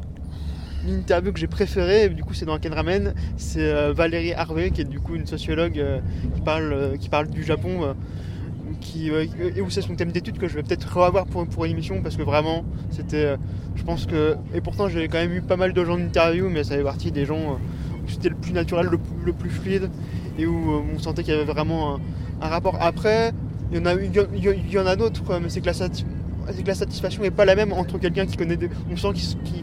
L'interview 0.88 1.32
que 1.32 1.38
j'ai 1.38 1.46
préférée, 1.46 2.08
du 2.08 2.24
coup, 2.24 2.32
c'est 2.32 2.46
dans 2.46 2.58
Ken 2.58 2.72
Ramen, 2.72 3.12
c'est 3.36 3.60
euh, 3.60 3.92
Valérie 3.92 4.32
Harvey, 4.32 4.70
qui 4.70 4.80
est 4.80 4.84
du 4.84 5.00
coup 5.00 5.16
une 5.16 5.26
sociologue 5.26 5.78
euh, 5.78 5.98
qui, 6.34 6.40
parle, 6.40 6.72
euh, 6.72 6.96
qui 6.96 7.10
parle 7.10 7.26
du 7.28 7.42
Japon, 7.42 7.94
qui, 8.80 9.10
et 9.10 9.60
où 9.60 9.68
c'est 9.68 9.82
son 9.82 9.96
thème 9.96 10.12
d'étude 10.12 10.38
que 10.38 10.48
je 10.48 10.54
vais 10.54 10.62
peut-être 10.62 10.98
revoir 10.98 11.26
pour, 11.26 11.46
pour 11.46 11.64
une 11.66 11.72
émission, 11.72 12.00
parce 12.02 12.16
que 12.16 12.22
vraiment, 12.22 12.64
c'était, 12.90 13.36
je 13.74 13.82
pense 13.82 14.06
que, 14.06 14.36
et 14.54 14.60
pourtant 14.60 14.88
j'ai 14.88 15.08
quand 15.08 15.18
même 15.18 15.32
eu 15.32 15.42
pas 15.42 15.56
mal 15.56 15.72
de 15.72 15.84
gens 15.84 15.98
d'interview, 15.98 16.48
mais 16.48 16.64
ça 16.64 16.76
fait 16.76 16.82
partie 16.82 17.10
des 17.10 17.26
gens 17.26 17.58
où 18.04 18.08
c'était 18.08 18.28
le 18.30 18.36
plus 18.36 18.52
naturel, 18.52 18.86
le, 18.86 18.98
plus- 18.98 19.26
le 19.26 19.32
plus 19.32 19.50
fluide, 19.50 19.90
et 20.38 20.46
où 20.46 20.82
on 20.94 20.98
sentait 20.98 21.22
qu'il 21.22 21.34
y 21.34 21.36
avait 21.36 21.50
vraiment 21.50 21.98
un, 22.40 22.48
rapport. 22.48 22.78
Après, 22.80 23.32
il 23.72 23.78
y 23.78 23.80
en 23.80 23.86
a, 23.86 23.94
il 23.94 24.72
y, 24.72 24.78
en 24.78 24.86
a 24.86 24.96
d'autres, 24.96 25.38
mais 25.40 25.48
c'est 25.48 25.60
que 25.60 25.66
la 25.66 25.74
c'est 26.52 26.62
que 26.62 26.68
la 26.68 26.74
satisfaction 26.74 27.22
n'est 27.22 27.30
pas 27.30 27.44
la 27.44 27.54
même 27.54 27.72
entre 27.72 27.98
quelqu'un 27.98 28.26
qui 28.26 28.36
connaît, 28.36 28.56
des- 28.56 28.70
on 28.90 28.96
sent 28.96 29.08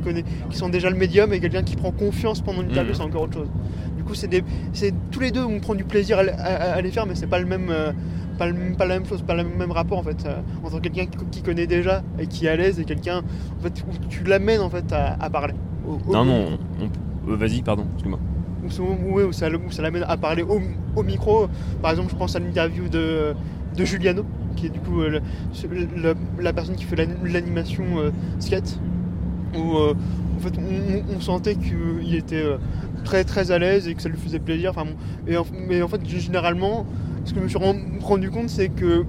connaît, 0.04 0.24
qui 0.50 0.58
sent 0.58 0.70
déjà 0.70 0.90
le 0.90 0.96
médium 0.96 1.34
et 1.34 1.40
quelqu'un 1.40 1.64
qui 1.64 1.76
prend 1.76 1.92
confiance 1.92 2.42
pendant 2.42 2.62
l'interview, 2.62 2.92
Mhm. 2.92 2.96
c'est 2.98 3.04
encore 3.04 3.24
autre 3.24 3.34
chose. 3.34 3.50
Du 3.98 4.04
coup, 4.04 4.14
c'est 4.14 4.28
des, 4.28 4.44
c'est 4.74 4.94
tous 5.12 5.20
les 5.20 5.32
deux, 5.32 5.44
on 5.44 5.60
prend 5.60 5.76
du 5.76 5.84
plaisir 5.84 6.20
à, 6.20 6.24
le- 6.24 6.34
à- 6.34 6.74
à 6.76 6.82
les 6.82 6.92
faire, 6.92 7.06
mais 7.06 7.16
c'est 7.16 7.28
pas 7.28 7.40
le 7.40 7.46
même, 7.46 7.68
euh, 7.70 7.92
pas, 8.38 8.48
le- 8.48 8.76
pas 8.78 8.86
la 8.86 9.00
même 9.00 9.08
chose, 9.08 9.22
pas 9.24 9.36
le 9.36 9.44
même 9.44 9.72
rapport 9.72 9.98
en 9.98 10.04
fait. 10.04 10.26
euh, 10.26 10.36
entre 10.64 10.80
quelqu'un 10.82 11.06
qui, 11.06 11.18
qui 11.32 11.42
connaît 11.42 11.68
déjà 11.68 12.04
et 12.20 12.28
qui 12.28 12.46
est 12.46 12.50
à 12.50 12.56
l'aise 12.56 12.80
et 12.80 12.86
quelqu'un 12.86 13.20
en 13.20 13.64
fait 13.64 13.84
où 13.88 14.08
tu 14.10 14.24
l'amènes 14.24 14.62
en 14.62 14.70
fait 14.70 14.92
à, 14.92 15.16
à 15.20 15.30
parler. 15.30 15.54
Au- 15.88 16.00
au- 16.10 16.14
Non, 16.14 16.26
non, 16.26 16.46
on- 16.80 16.86
on- 16.86 17.32
euh, 17.32 17.36
vas-y, 17.36 17.62
pardon, 17.62 17.86
excuse-moi. 17.94 18.20
où, 18.66 18.70
ça- 18.72 18.82
où- 18.82 19.20
où 19.22 19.32
ça, 19.32 19.48
le- 19.50 19.58
où 19.60 19.72
ça 19.72 19.82
l'amène 19.84 20.04
à 20.08 20.18
parler 20.18 20.42
au, 20.44 20.60
au 20.96 21.04
micro. 21.04 21.48
Par 21.82 21.92
exemple, 21.92 22.10
je 22.12 22.16
pense 22.16 22.36
à 22.36 22.40
l'interview 22.40 22.90
de, 22.90 23.34
de 23.78 23.86
Giuliano, 23.86 24.24
qui 24.56 24.68
est 24.68 24.70
du 24.70 24.80
coup 24.80 25.02
euh, 25.02 25.20
la 26.40 26.54
personne 26.54 26.76
qui 26.76 26.84
fait 26.86 26.96
l'an- 26.96 27.14
l'animation 27.24 27.84
euh, 27.98 28.12
skate, 28.40 28.80
où 29.56 29.78
euh, 29.78 29.94
en 30.38 30.40
fait 30.40 30.54
on, 31.16 31.20
sentait 31.20 31.56
qu'il 31.56 32.16
était 32.16 32.44
très 33.04 33.24
très 33.24 33.52
à 33.52 33.60
l'aise 33.60 33.88
et 33.88 33.94
que 33.96 34.02
ça 34.02 34.10
lui 34.10 34.18
faisait 34.18 34.40
plaisir. 34.40 34.72
Enfin, 34.72 34.86
bon, 34.86 34.96
et 35.32 35.38
en- 35.38 35.46
mais 35.68 35.82
en 35.82 35.88
fait, 35.88 36.02
généralement, 36.08 36.86
ce 37.26 37.34
que 37.34 37.40
je 37.40 37.44
me 37.44 37.50
suis 37.50 37.58
ren- 37.58 37.76
rendu 38.02 38.30
compte, 38.32 38.50
c'est 38.50 38.70
que 38.70 39.06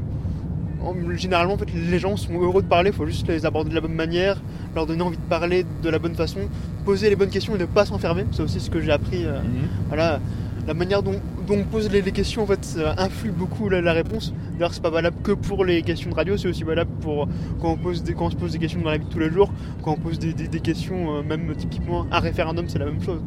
en- 0.85 0.95
généralement, 1.17 1.55
en 1.55 1.59
fait, 1.59 1.73
les 1.75 1.99
gens 1.99 2.17
sont 2.17 2.39
heureux 2.41 2.63
de 2.63 2.69
parler, 2.69 2.91
il 2.91 2.97
faut 2.97 3.07
juste 3.07 3.27
les 3.29 3.45
aborder 3.47 3.71
de 3.71 3.75
la 3.75 3.81
bonne 3.81 3.95
manière, 3.95 4.41
leur 4.75 4.87
donner 4.87 5.03
envie 5.03 5.17
de 5.17 5.23
parler 5.23 5.65
de 5.83 5.89
la 5.91 5.99
bonne 5.99 6.15
façon, 6.15 6.41
poser 6.85 7.09
les 7.11 7.17
bonnes 7.17 7.31
questions 7.31 7.57
et 7.57 7.59
ne 7.59 7.65
pas 7.65 7.85
s'enfermer. 7.87 8.25
C'est 8.33 8.43
aussi 8.43 8.61
ce 8.61 8.71
que 8.71 8.81
j'ai 8.81 8.93
appris. 8.93 9.25
euh, 9.25 9.41
voilà, 9.89 10.21
la 10.67 10.75
manière 10.75 11.03
dont, 11.03 11.21
dont 11.47 11.59
on 11.59 11.65
pose 11.65 11.91
les, 11.91 12.03
les 12.03 12.13
questions 12.13 12.43
en 12.43 12.47
fait 12.47 12.65
ça 12.65 12.95
influe 12.99 13.31
beaucoup 13.31 13.69
la, 13.69 13.81
la 13.81 13.93
réponse. 13.93 14.33
D'ailleurs, 14.55 14.73
c'est 14.75 14.83
pas 14.83 14.91
valable 14.91 15.17
que 15.23 15.33
pour 15.33 15.65
les 15.65 15.83
questions 15.83 16.11
de 16.11 16.15
radio, 16.15 16.37
c'est 16.37 16.49
aussi 16.49 16.65
valable 16.65 16.91
pour 17.01 17.29
quand 17.61 17.71
on, 17.73 17.77
pose 17.77 18.03
des, 18.03 18.15
quand 18.15 18.27
on 18.27 18.31
se 18.31 18.37
pose 18.37 18.53
des 18.53 18.59
questions 18.59 18.81
dans 18.81 18.91
la 18.91 18.97
vie 18.99 19.05
de 19.05 19.11
tous 19.11 19.19
les 19.19 19.31
jours, 19.31 19.51
quand 19.83 19.93
on 19.93 19.97
pose 19.97 20.19
des, 20.19 20.33
des- 20.33 20.49
des 20.49 20.61
questions, 20.61 21.17
euh, 21.19 21.23
même 21.23 21.55
typiquement 21.57 22.07
un 22.11 22.19
référendum, 22.21 22.67
c'est 22.69 22.79
la 22.79 22.87
même 22.87 23.03
chose. 23.03 23.21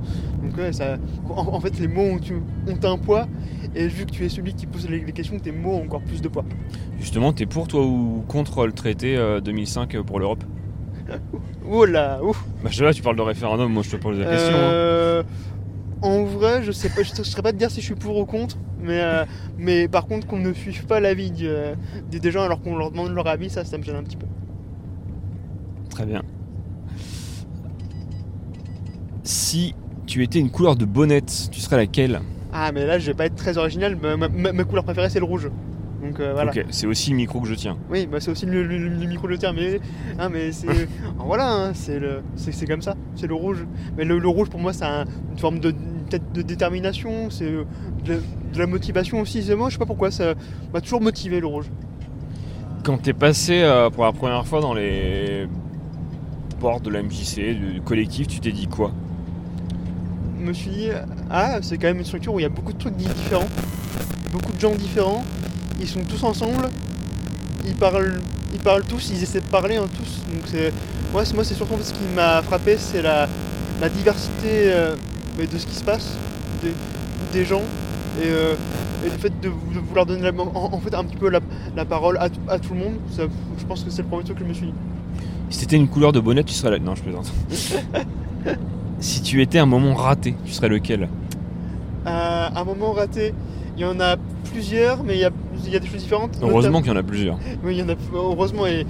Donc 0.44 0.58
ouais, 0.58 0.74
ça, 0.74 0.98
en, 1.30 1.48
en 1.54 1.60
fait, 1.60 1.80
les 1.80 1.88
mots 1.88 2.02
ont, 2.02 2.20
ont 2.72 2.84
un 2.92 2.98
poids, 2.98 3.28
et 3.76 3.88
vu 3.88 4.06
que 4.06 4.12
tu 4.12 4.26
es 4.26 4.30
celui 4.30 4.54
qui 4.56 4.66
pose 4.66 4.90
les, 4.90 5.00
les 5.00 5.12
questions, 5.12 5.38
tes 5.40 5.52
mots 5.52 5.74
ont 5.76 5.84
encore 5.84 6.02
plus 6.02 6.22
de 6.22 6.28
poids. 6.28 6.44
Justement, 7.00 7.32
t'es 7.32 7.46
pour 7.46 7.68
toi 7.68 7.86
ou 7.86 8.24
contre 8.28 8.66
le 8.66 8.72
traité 8.74 9.16
euh, 9.16 9.40
2005 9.40 9.98
pour 10.02 10.20
l'Europe? 10.20 10.44
Oh 11.72 11.86
là, 11.86 12.20
ouf. 12.24 12.44
Bah, 12.64 12.70
je 12.72 12.78
sais 12.78 12.84
pas, 12.84 12.94
tu 12.94 13.04
parles 13.04 13.16
de 13.16 13.22
référendum, 13.22 13.72
moi 13.72 13.84
je 13.84 13.92
te 13.92 13.96
pose 13.98 14.18
la 14.18 14.26
question. 14.26 14.56
hein. 14.58 15.24
En 16.02 16.24
vrai, 16.24 16.64
je 16.64 16.72
sais 16.72 16.90
pas, 16.90 17.04
je 17.04 17.12
ne 17.18 17.24
saurais 17.24 17.42
pas 17.42 17.52
te 17.52 17.58
dire 17.58 17.70
si 17.70 17.82
je 17.82 17.86
suis 17.88 17.96
pour 17.96 18.18
ou 18.18 18.26
contre, 18.26 18.58
mais, 18.82 19.02
euh, 19.02 19.26
mais 19.58 19.88
par 19.90 20.06
contre 20.08 20.28
qu'on 20.28 20.40
ne 20.40 20.54
suive 20.54 20.86
pas 20.86 21.00
l'avis 21.02 21.34
euh, 21.42 21.76
des, 22.10 22.32
gens 22.32 22.44
alors 22.44 22.62
qu'on 22.62 22.78
leur 22.78 22.92
demande 22.92 23.14
leur 23.14 23.28
avis, 23.28 23.50
ça, 23.50 23.66
ça 23.66 23.78
me 23.78 23.84
gêne 23.84 23.98
un 23.98 24.04
petit 24.04 24.16
peu. 24.16 24.26
Très 25.90 26.06
bien. 26.06 26.22
Si 29.24 29.76
tu 30.06 30.24
étais 30.24 30.40
une 30.40 30.50
couleur 30.50 30.78
de 30.78 30.86
bonnette, 30.86 31.50
tu 31.52 31.60
serais 31.60 31.76
laquelle? 31.78 32.22
Ah, 32.54 32.72
mais 32.72 32.86
là, 32.86 32.98
je 32.98 33.08
vais 33.08 33.14
pas 33.14 33.26
être 33.26 33.36
très 33.36 33.58
original, 33.58 33.98
ma, 34.02 34.16
ma- 34.16 34.30
ma- 34.30 34.54
ma 34.54 34.64
couleur 34.64 34.84
préférée 34.86 35.10
c'est 35.10 35.20
le 35.20 35.26
rouge. 35.26 35.50
Donc 36.02 36.20
euh, 36.22 36.32
voilà. 36.34 36.52
Ok, 36.52 36.66
c'est 36.70 36.88
aussi 36.88 37.10
le 37.12 37.18
micro 37.18 37.42
que 37.42 37.48
je 37.48 37.54
tiens. 37.56 37.78
Oui, 37.92 38.08
bah, 38.08 38.20
c'est 38.22 38.32
aussi 38.32 38.46
le, 38.46 38.64
le- 38.64 38.78
le 38.88 39.06
micro 39.06 39.28
de 39.28 39.36
terme, 39.36 39.58
mais, 39.58 39.82
hein, 40.18 40.30
mais 40.30 40.52
c'est 40.54 40.88
voilà, 41.18 41.52
hein, 41.52 41.74
c'est 41.74 42.66
comme 42.68 42.82
ça, 42.82 42.96
c'est 43.16 43.28
le 43.28 43.34
rouge. 43.36 43.66
Mais 43.98 44.06
le, 44.06 44.18
le 44.18 44.28
rouge 44.30 44.50
pour 44.50 44.60
moi, 44.62 44.72
c'est 44.72 44.86
un- 44.86 45.04
une 45.32 45.38
forme 45.38 45.60
de 45.60 45.74
peut-être 46.10 46.32
de 46.34 46.42
détermination, 46.42 47.30
c'est 47.30 47.46
euh, 47.46 47.64
de, 48.06 48.22
de 48.54 48.60
la 48.60 48.68
motivation 48.68 49.22
aussi. 49.22 49.44
C'est 49.44 49.56
moi, 49.56 49.70
je 49.70 49.74
sais 49.74 49.80
pas 49.80 49.86
pourquoi, 49.86 50.12
ça 50.12 50.34
m'a 50.74 50.82
toujours 50.82 51.02
motivé 51.02 51.40
le 51.40 51.48
rouge. 51.48 51.66
Quand 52.84 52.98
t'es 52.98 53.14
passé 53.14 53.62
euh, 53.62 53.90
pour 53.90 54.06
la 54.06 54.12
première 54.12 54.46
fois 54.46 54.62
dans 54.62 54.74
les 54.74 55.48
portes 56.60 56.84
de 56.84 56.90
la 56.90 57.04
MJC, 57.04 57.36
du, 57.56 57.82
collectif, 57.82 58.28
tu 58.28 58.40
t'es 58.40 58.52
dit 58.52 58.68
quoi? 58.68 58.92
Je 60.40 60.46
me 60.46 60.54
suis 60.54 60.72
dit, 60.72 60.90
ah, 61.30 61.60
c'est 61.62 61.78
quand 61.78 61.88
même 61.88 61.98
une 62.00 62.06
structure 62.06 62.34
où 62.34 62.40
il 62.40 62.44
y 62.44 62.46
a 62.46 62.50
beaucoup 62.50 62.74
de 62.74 62.78
trucs 62.78 62.96
di- 62.96 63.06
différents, 63.06 63.48
beaucoup 64.32 64.52
de 64.54 64.60
gens 64.60 64.74
différents, 64.74 65.24
ils 65.80 65.88
sont 65.88 66.00
tous 66.08 66.24
ensemble, 66.24 66.70
ils 67.66 67.76
parlent, 67.76 68.20
ils 68.54 68.60
parlent 68.60 68.84
tous, 68.86 69.10
ils 69.12 69.22
essaient 69.22 69.42
de 69.42 69.46
parler 69.48 69.76
hein, 69.76 69.88
tous. 69.94 70.24
Donc 70.34 70.44
c'est, 70.46 70.72
moi, 71.12 71.26
c'est, 71.26 71.34
moi, 71.34 71.44
c'est 71.44 71.56
surtout 71.56 71.76
ce 71.82 71.94
qui 71.94 72.04
m'a 72.16 72.42
frappé, 72.42 72.78
c'est 72.78 73.02
la, 73.02 73.28
la 73.82 73.90
diversité 73.90 74.72
euh, 74.72 74.96
mais 75.40 75.48
de 75.48 75.58
ce 75.58 75.66
qui 75.66 75.76
se 75.76 75.84
passe, 75.84 76.18
des, 76.62 76.74
des 77.34 77.46
gens, 77.46 77.62
et, 78.22 78.26
euh, 78.28 78.54
et 79.06 79.10
le 79.10 79.18
fait 79.18 79.32
de, 79.42 79.48
vou- 79.50 79.74
de 79.74 79.80
vouloir 79.80 80.06
donner 80.06 80.22
la- 80.24 80.34
en, 80.44 80.74
en 80.74 80.80
fait 80.80 80.94
un 80.94 81.04
petit 81.06 81.16
peu 81.16 81.30
la, 81.30 81.40
la 81.76 81.86
parole 81.86 82.18
à, 82.20 82.30
tout- 82.30 82.40
à 82.50 82.60
tout 82.60 82.74
le 82.74 82.80
monde. 82.82 82.94
Ça, 83.12 83.24
je 83.58 83.66
pense 83.66 83.84
que 83.84 83.90
c'est 83.90 84.02
le 84.02 84.08
premier 84.10 84.24
truc 84.24 84.38
que 84.38 84.44
je 84.44 84.50
me 84.50 84.54
suis 84.54 84.66
dit. 84.68 84.74
Si 85.50 85.60
t'étais 85.62 85.78
une 85.78 85.88
couleur 85.88 86.12
de 86.12 86.20
bonnette, 86.20 86.46
tu 86.48 86.54
serais 86.54 86.72
la... 86.72 86.80
Non, 86.80 86.94
je 86.96 87.02
plaisante. 87.04 87.32
si 89.00 89.22
tu 89.22 89.42
étais 89.42 89.58
un 89.60 89.66
moment 89.66 89.94
raté, 89.94 90.36
tu 90.46 90.52
serais 90.52 90.70
lequel? 90.70 91.08
Euh, 92.06 92.48
un 92.56 92.64
moment 92.64 92.92
raté, 92.92 93.34
il 93.78 93.82
y 93.82 93.86
en 93.86 94.00
a 94.00 94.18
plusieurs, 94.52 95.04
mais 95.04 95.16
il 95.16 95.20
y 95.22 95.26
a, 95.26 95.32
il 95.66 95.72
y 95.72 95.76
a 95.76 95.80
des 95.80 95.88
choses 95.88 96.02
différentes. 96.02 96.38
Heureusement 96.42 96.82
qu'il 96.82 96.92
y 96.92 96.94
en 96.94 96.98
a 97.00 97.04
plusieurs. 97.04 97.38
Oui, 97.64 97.76
il 97.76 97.80
y 97.80 97.84
en 97.84 97.90
a 97.90 97.96
heureusement 98.14 98.68
et, 98.68 98.86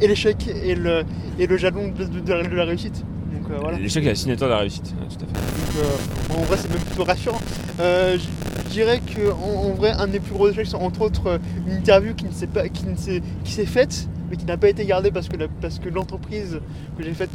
et 0.00 0.08
l'échec 0.08 0.48
et 0.64 0.74
le, 0.74 1.02
et 1.38 1.46
le 1.46 1.56
jalon 1.56 1.88
de, 1.88 2.04
de 2.04 2.32
la 2.54 2.64
réussite. 2.64 3.02
Donc 3.40 3.50
euh, 3.50 3.58
voilà. 3.60 3.78
L'échec 3.78 4.04
est 4.04 4.08
la 4.08 4.14
signature 4.14 4.46
de 4.46 4.52
la 4.52 4.58
réussite. 4.58 4.94
Ouais, 5.00 5.06
tout 5.08 5.24
à 5.24 5.26
fait. 5.26 5.76
Donc, 5.76 5.84
euh, 5.84 6.34
en 6.34 6.42
vrai, 6.44 6.56
c'est 6.56 6.68
même 6.70 6.80
plutôt 6.80 7.04
rassurant. 7.04 7.40
Euh, 7.80 8.18
je 8.18 8.70
dirais 8.70 9.00
que 9.00 9.30
en, 9.32 9.68
en 9.68 9.70
vrai, 9.74 9.92
un 9.92 10.06
des 10.06 10.20
plus 10.20 10.32
gros 10.32 10.48
échecs, 10.48 10.66
c'est 10.66 10.74
entre 10.76 11.02
autres 11.02 11.26
euh, 11.26 11.38
une 11.66 11.74
interview 11.74 12.14
qui 12.14 12.24
ne 12.26 12.32
s'est 12.32 12.46
pas, 12.46 12.68
qui 12.68 12.86
ne 12.86 12.96
s'est, 12.96 13.22
qui 13.44 13.52
s'est 13.52 13.66
faite, 13.66 14.08
mais 14.30 14.36
qui 14.36 14.44
n'a 14.46 14.56
pas 14.56 14.68
été 14.68 14.84
gardée 14.86 15.10
parce 15.10 15.28
que 15.28 15.36
la- 15.36 15.48
parce 15.60 15.78
que 15.78 15.88
l'entreprise 15.88 16.60
que 16.98 17.04
j'ai 17.04 17.12
faite 17.14 17.30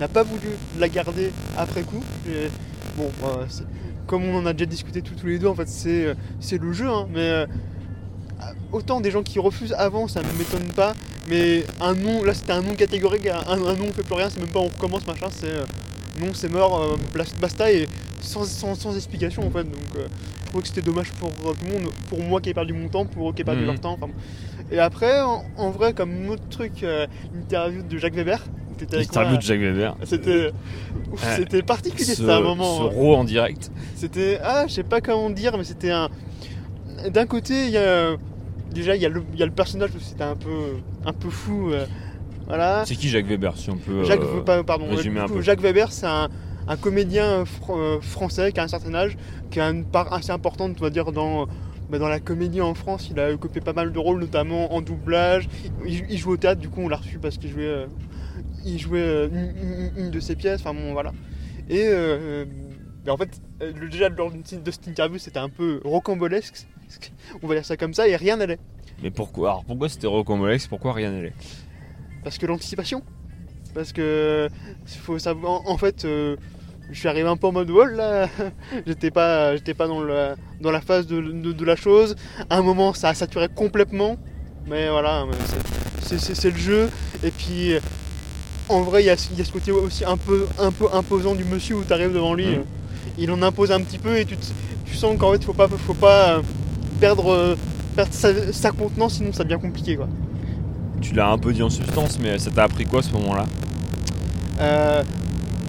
n'a 0.00 0.08
pas 0.08 0.22
voulu 0.22 0.48
la 0.78 0.88
garder 0.88 1.32
après 1.56 1.82
coup. 1.82 2.02
Et, 2.28 2.48
bon, 2.96 3.10
c'est- 3.48 3.64
comme 4.06 4.24
on 4.24 4.36
en 4.38 4.46
a 4.46 4.52
déjà 4.52 4.66
discuté 4.66 5.02
tous, 5.02 5.14
tous 5.14 5.26
les 5.26 5.38
deux, 5.40 5.48
en 5.48 5.54
fait, 5.56 5.68
c'est, 5.68 6.14
c'est 6.38 6.60
le 6.60 6.72
jeu, 6.72 6.88
hein, 6.88 7.06
mais 7.12 7.46
autant 8.72 9.00
des 9.00 9.10
gens 9.10 9.22
qui 9.24 9.38
refusent 9.40 9.74
avant, 9.76 10.06
ça 10.06 10.20
ne 10.22 10.38
m'étonne 10.38 10.72
pas. 10.74 10.94
Mais 11.28 11.64
un 11.80 11.94
nom, 11.94 12.22
là 12.24 12.34
c'était 12.34 12.52
un 12.52 12.62
nom 12.62 12.74
catégorique, 12.74 13.26
un, 13.26 13.40
un 13.48 13.56
nom 13.74 13.86
on 13.88 13.92
fait 13.92 14.02
plus 14.02 14.14
rien, 14.14 14.30
c'est 14.30 14.40
même 14.40 14.48
pas 14.52 14.60
on 14.60 14.68
recommence 14.68 15.06
machin, 15.06 15.26
c'est 15.30 15.46
euh, 15.48 15.64
non 16.20 16.32
c'est 16.32 16.48
mort, 16.48 16.80
euh, 16.82 16.96
basta 17.40 17.70
et 17.72 17.86
sans, 18.20 18.44
sans- 18.44 18.74
sans 18.74 18.94
explication 18.94 19.46
en 19.46 19.50
fait. 19.50 19.64
Donc 19.64 19.74
euh, 19.96 20.06
je 20.42 20.46
trouvais 20.48 20.62
que 20.62 20.68
c'était 20.68 20.82
dommage 20.82 21.10
pour 21.12 21.28
euh, 21.28 21.52
tout 21.58 21.66
le 21.66 21.72
monde, 21.80 21.92
pour 22.08 22.20
moi 22.20 22.40
qui 22.40 22.50
ai 22.50 22.54
perdu 22.54 22.72
mon 22.74 22.88
temps, 22.88 23.06
pour 23.06 23.30
eux 23.30 23.32
qui 23.32 23.42
ai 23.42 23.44
perdu 23.44 23.62
Mhm. 23.62 23.66
leur 23.66 23.80
temps. 23.80 23.94
enfin, 23.94 24.06
bon. 24.06 24.12
Et 24.70 24.78
après, 24.78 25.20
en, 25.20 25.44
en 25.56 25.70
vrai, 25.70 25.92
comme 25.92 26.28
autre 26.28 26.42
truc, 26.50 26.84
l'interview 27.34 27.82
de 27.82 27.98
Jacques 27.98 28.14
Weber. 28.14 28.40
t'étais 28.78 28.96
avec 28.96 29.08
Interview 29.08 29.30
moi, 29.32 29.38
de 29.38 29.42
Jacques 29.42 29.60
Weber. 29.60 29.96
C'était 30.04 30.50
c'était 31.36 31.62
particulier, 31.62 32.04
c'était 32.14 32.30
un 32.30 32.40
moment. 32.40 32.78
ce 32.78 32.82
raw 32.82 33.14
en 33.16 33.24
direct. 33.24 33.70
C'était. 33.96 34.38
Ah, 34.42 34.64
je 34.68 34.72
sais 34.74 34.82
pas 34.82 35.00
comment 35.00 35.30
dire, 35.30 35.56
mais 35.58 35.64
c'était 35.64 35.90
un. 35.90 36.08
D'un 37.10 37.26
côté, 37.26 37.64
il 37.66 37.70
y 37.70 37.76
a. 37.78 38.16
Déjà, 38.76 38.94
il 38.96 39.02
y, 39.02 39.06
a 39.06 39.08
le- 39.08 39.24
il 39.32 39.38
y 39.38 39.42
a 39.42 39.46
le 39.46 39.52
personnage, 39.52 39.90
c'était 40.00 40.22
un 40.24 40.36
peu, 40.36 40.76
un 41.04 41.12
peu 41.12 41.30
fou. 41.30 41.70
euh, 41.72 41.86
voilà. 42.46 42.84
C'est 42.86 42.94
qui 42.94 43.08
Jacques 43.08 43.26
Weber 43.26 43.56
si 43.56 43.70
on 43.70 43.76
peut. 43.76 44.04
Jacques, 44.04 44.20
euh, 44.20 44.42
pas- 44.42 44.62
pardon, 44.64 44.86
résumer 44.96 45.16
du 45.16 45.20
un 45.20 45.28
peu. 45.28 45.40
Jacques 45.42 45.60
Weber, 45.60 45.90
c'est 45.92 46.06
un, 46.06 46.28
un 46.68 46.76
comédien 46.76 47.44
fr- 47.44 47.76
euh, 47.76 48.00
français 48.00 48.52
qui 48.52 48.60
a 48.60 48.62
un 48.64 48.68
certain 48.68 48.94
âge, 48.94 49.16
qui 49.50 49.60
a 49.60 49.68
une 49.70 49.84
part 49.84 50.12
assez 50.12 50.30
importante, 50.30 50.76
on 50.78 50.82
va 50.82 50.90
dire, 50.90 51.10
dans, 51.12 51.46
bah, 51.90 51.98
dans 51.98 52.08
la 52.08 52.20
comédie 52.20 52.60
en 52.60 52.74
France. 52.74 53.08
Il 53.10 53.18
a 53.18 53.32
occupé 53.32 53.60
pas 53.60 53.72
mal 53.72 53.92
de 53.92 53.98
rôles, 53.98 54.20
notamment 54.20 54.72
en 54.74 54.80
doublage. 54.80 55.48
Il, 55.86 56.04
il 56.10 56.18
joue 56.18 56.32
au 56.32 56.36
théâtre, 56.36 56.60
du 56.60 56.68
coup, 56.68 56.82
on 56.82 56.88
l'a 56.88 56.96
reçu 56.98 57.18
parce 57.18 57.38
qu'il 57.38 57.50
jouait, 57.50 57.64
euh, 57.66 57.86
il 58.64 58.78
jouait 58.78 59.00
euh, 59.00 59.28
une, 59.28 59.38
une- 59.98 60.04
une 60.06 60.10
de 60.10 60.20
ses 60.20 60.36
pièces. 60.36 60.60
Enfin 60.60 60.74
bon, 60.74 60.92
voilà. 60.92 61.12
Et 61.68 61.82
euh, 61.86 62.44
bah, 63.04 63.12
en 63.12 63.16
fait, 63.16 63.30
euh, 63.62 63.72
le- 63.74 63.88
déjà 63.88 64.08
lors 64.08 64.30
d'une- 64.30 64.42
de 64.42 64.70
cette 64.70 64.86
interview, 64.86 65.18
c'était 65.18 65.38
un 65.40 65.48
peu 65.48 65.80
rocambolesque. 65.84 66.66
On 67.42 67.46
va 67.46 67.54
dire 67.54 67.64
ça 67.64 67.76
comme 67.76 67.94
ça, 67.94 68.08
et 68.08 68.16
rien 68.16 68.36
n'allait. 68.36 68.58
Mais 69.02 69.10
pourquoi 69.10 69.50
Alors 69.50 69.64
pourquoi 69.64 69.88
c'était 69.88 70.06
Rocambolex 70.06 70.66
Pourquoi 70.68 70.92
rien 70.94 71.10
n'allait? 71.10 71.32
Parce 72.24 72.38
que 72.38 72.46
l'anticipation. 72.46 73.02
Parce 73.74 73.92
que 73.92 74.48
faut 74.86 75.18
savoir. 75.18 75.62
En, 75.66 75.70
en 75.72 75.78
fait, 75.78 76.04
euh, 76.04 76.36
je 76.90 76.98
suis 76.98 77.08
arrivé 77.08 77.28
un 77.28 77.36
peu 77.36 77.46
en 77.48 77.52
mode 77.52 77.70
wall 77.70 77.94
là. 77.94 78.28
j'étais 78.86 79.10
pas, 79.10 79.54
j'étais 79.56 79.74
pas 79.74 79.86
dans, 79.86 80.00
la 80.02 80.80
phase 80.80 81.06
de, 81.06 81.20
de- 81.20 81.52
de 81.52 81.64
la 81.64 81.76
chose. 81.76 82.16
À 82.48 82.56
un 82.58 82.62
moment, 82.62 82.94
ça 82.94 83.10
a 83.10 83.14
saturé 83.14 83.48
complètement. 83.54 84.16
Mais 84.66 84.88
voilà, 84.88 85.24
c'est- 86.02 86.50
le 86.50 86.56
jeu. 86.56 86.90
Et 87.22 87.30
puis, 87.30 87.74
en 88.68 88.80
vrai, 88.82 89.02
il 89.02 89.06
y 89.06 89.10
a, 89.10 89.28
il 89.32 89.38
y 89.38 89.42
a 89.42 89.44
ce 89.44 89.52
côté 89.52 89.72
aussi 89.72 90.04
un 90.04 90.16
peu, 90.16 90.46
un 90.58 90.72
peu 90.72 90.86
imposant 90.92 91.34
du 91.34 91.44
monsieur 91.44 91.76
où 91.76 91.84
tu 91.84 91.92
arrives 91.92 92.12
devant 92.14 92.34
lui. 92.34 92.46
Euh, 92.56 92.62
Il 93.18 93.30
en 93.30 93.40
impose 93.42 93.70
un 93.72 93.80
petit 93.80 93.98
peu 93.98 94.16
et 94.18 94.24
tu, 94.24 94.36
te- 94.36 94.46
tu 94.84 94.94
sens 94.94 95.16
qu'en 95.18 95.32
fait, 95.32 95.44
faut 95.44 95.52
pas, 95.52 95.68
faut 95.68 95.94
pas 95.94 96.40
perdre, 97.00 97.32
euh, 97.32 97.56
perdre 97.94 98.12
sa, 98.12 98.52
sa 98.52 98.70
contenance, 98.70 99.14
sinon 99.14 99.32
ça 99.32 99.44
devient 99.44 99.60
compliqué 99.60 99.96
quoi. 99.96 100.08
Tu 101.00 101.14
l'as 101.14 101.28
un 101.28 101.38
peu 101.38 101.52
dit 101.52 101.62
en 101.62 101.70
substance, 101.70 102.18
mais 102.20 102.38
ça 102.38 102.50
t'a 102.50 102.64
appris 102.64 102.84
quoi 102.84 103.00
à 103.00 103.02
ce 103.02 103.12
moment-là? 103.12 103.44
Euh, 104.60 105.02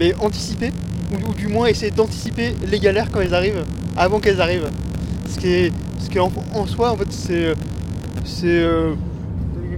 mais 0.00 0.14
anticiper, 0.20 0.70
ou, 1.12 1.30
ou 1.30 1.34
du 1.34 1.48
moins 1.48 1.66
essayer 1.66 1.90
d'anticiper 1.90 2.54
les 2.70 2.78
galères 2.78 3.10
quand 3.10 3.20
elles 3.20 3.34
arrivent, 3.34 3.64
avant 3.96 4.20
qu'elles 4.20 4.40
arrivent. 4.40 4.70
Ce 5.28 5.38
qui 5.38 5.48
est, 5.48 5.72
ce 5.98 6.08
qui 6.08 6.16
est 6.16 6.20
en, 6.20 6.32
en 6.54 6.66
soi, 6.66 6.90
en 6.92 6.96
fait, 6.96 7.12
c'est, 7.12 7.52
c'est 8.24 8.46
euh, 8.46 8.94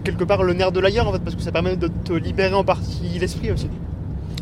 quelque 0.04 0.22
part 0.22 0.44
le 0.44 0.52
nerf 0.52 0.70
de 0.70 0.78
l'ailleurs, 0.78 1.08
en 1.08 1.12
fait, 1.12 1.18
parce 1.18 1.34
que 1.34 1.42
ça 1.42 1.50
permet 1.50 1.76
de 1.76 1.88
te 1.88 2.12
libérer 2.12 2.54
en 2.54 2.64
partie 2.64 3.18
l'esprit 3.18 3.50
aussi, 3.50 3.68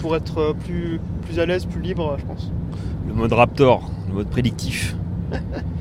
pour 0.00 0.14
être 0.14 0.54
plus, 0.66 1.00
plus 1.22 1.38
à 1.38 1.46
l'aise, 1.46 1.64
plus 1.64 1.80
libre, 1.80 2.16
je 2.18 2.24
pense. 2.26 2.50
Le 3.06 3.14
mode 3.14 3.32
Raptor, 3.32 3.90
le 4.08 4.14
mode 4.14 4.28
prédictif. 4.28 4.94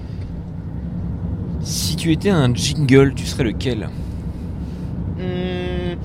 tu 2.07 2.13
étais 2.13 2.29
un 2.29 2.53
jingle, 2.55 3.13
tu 3.15 3.25
serais 3.25 3.43
lequel 3.43 3.89
Hum, 5.19 5.97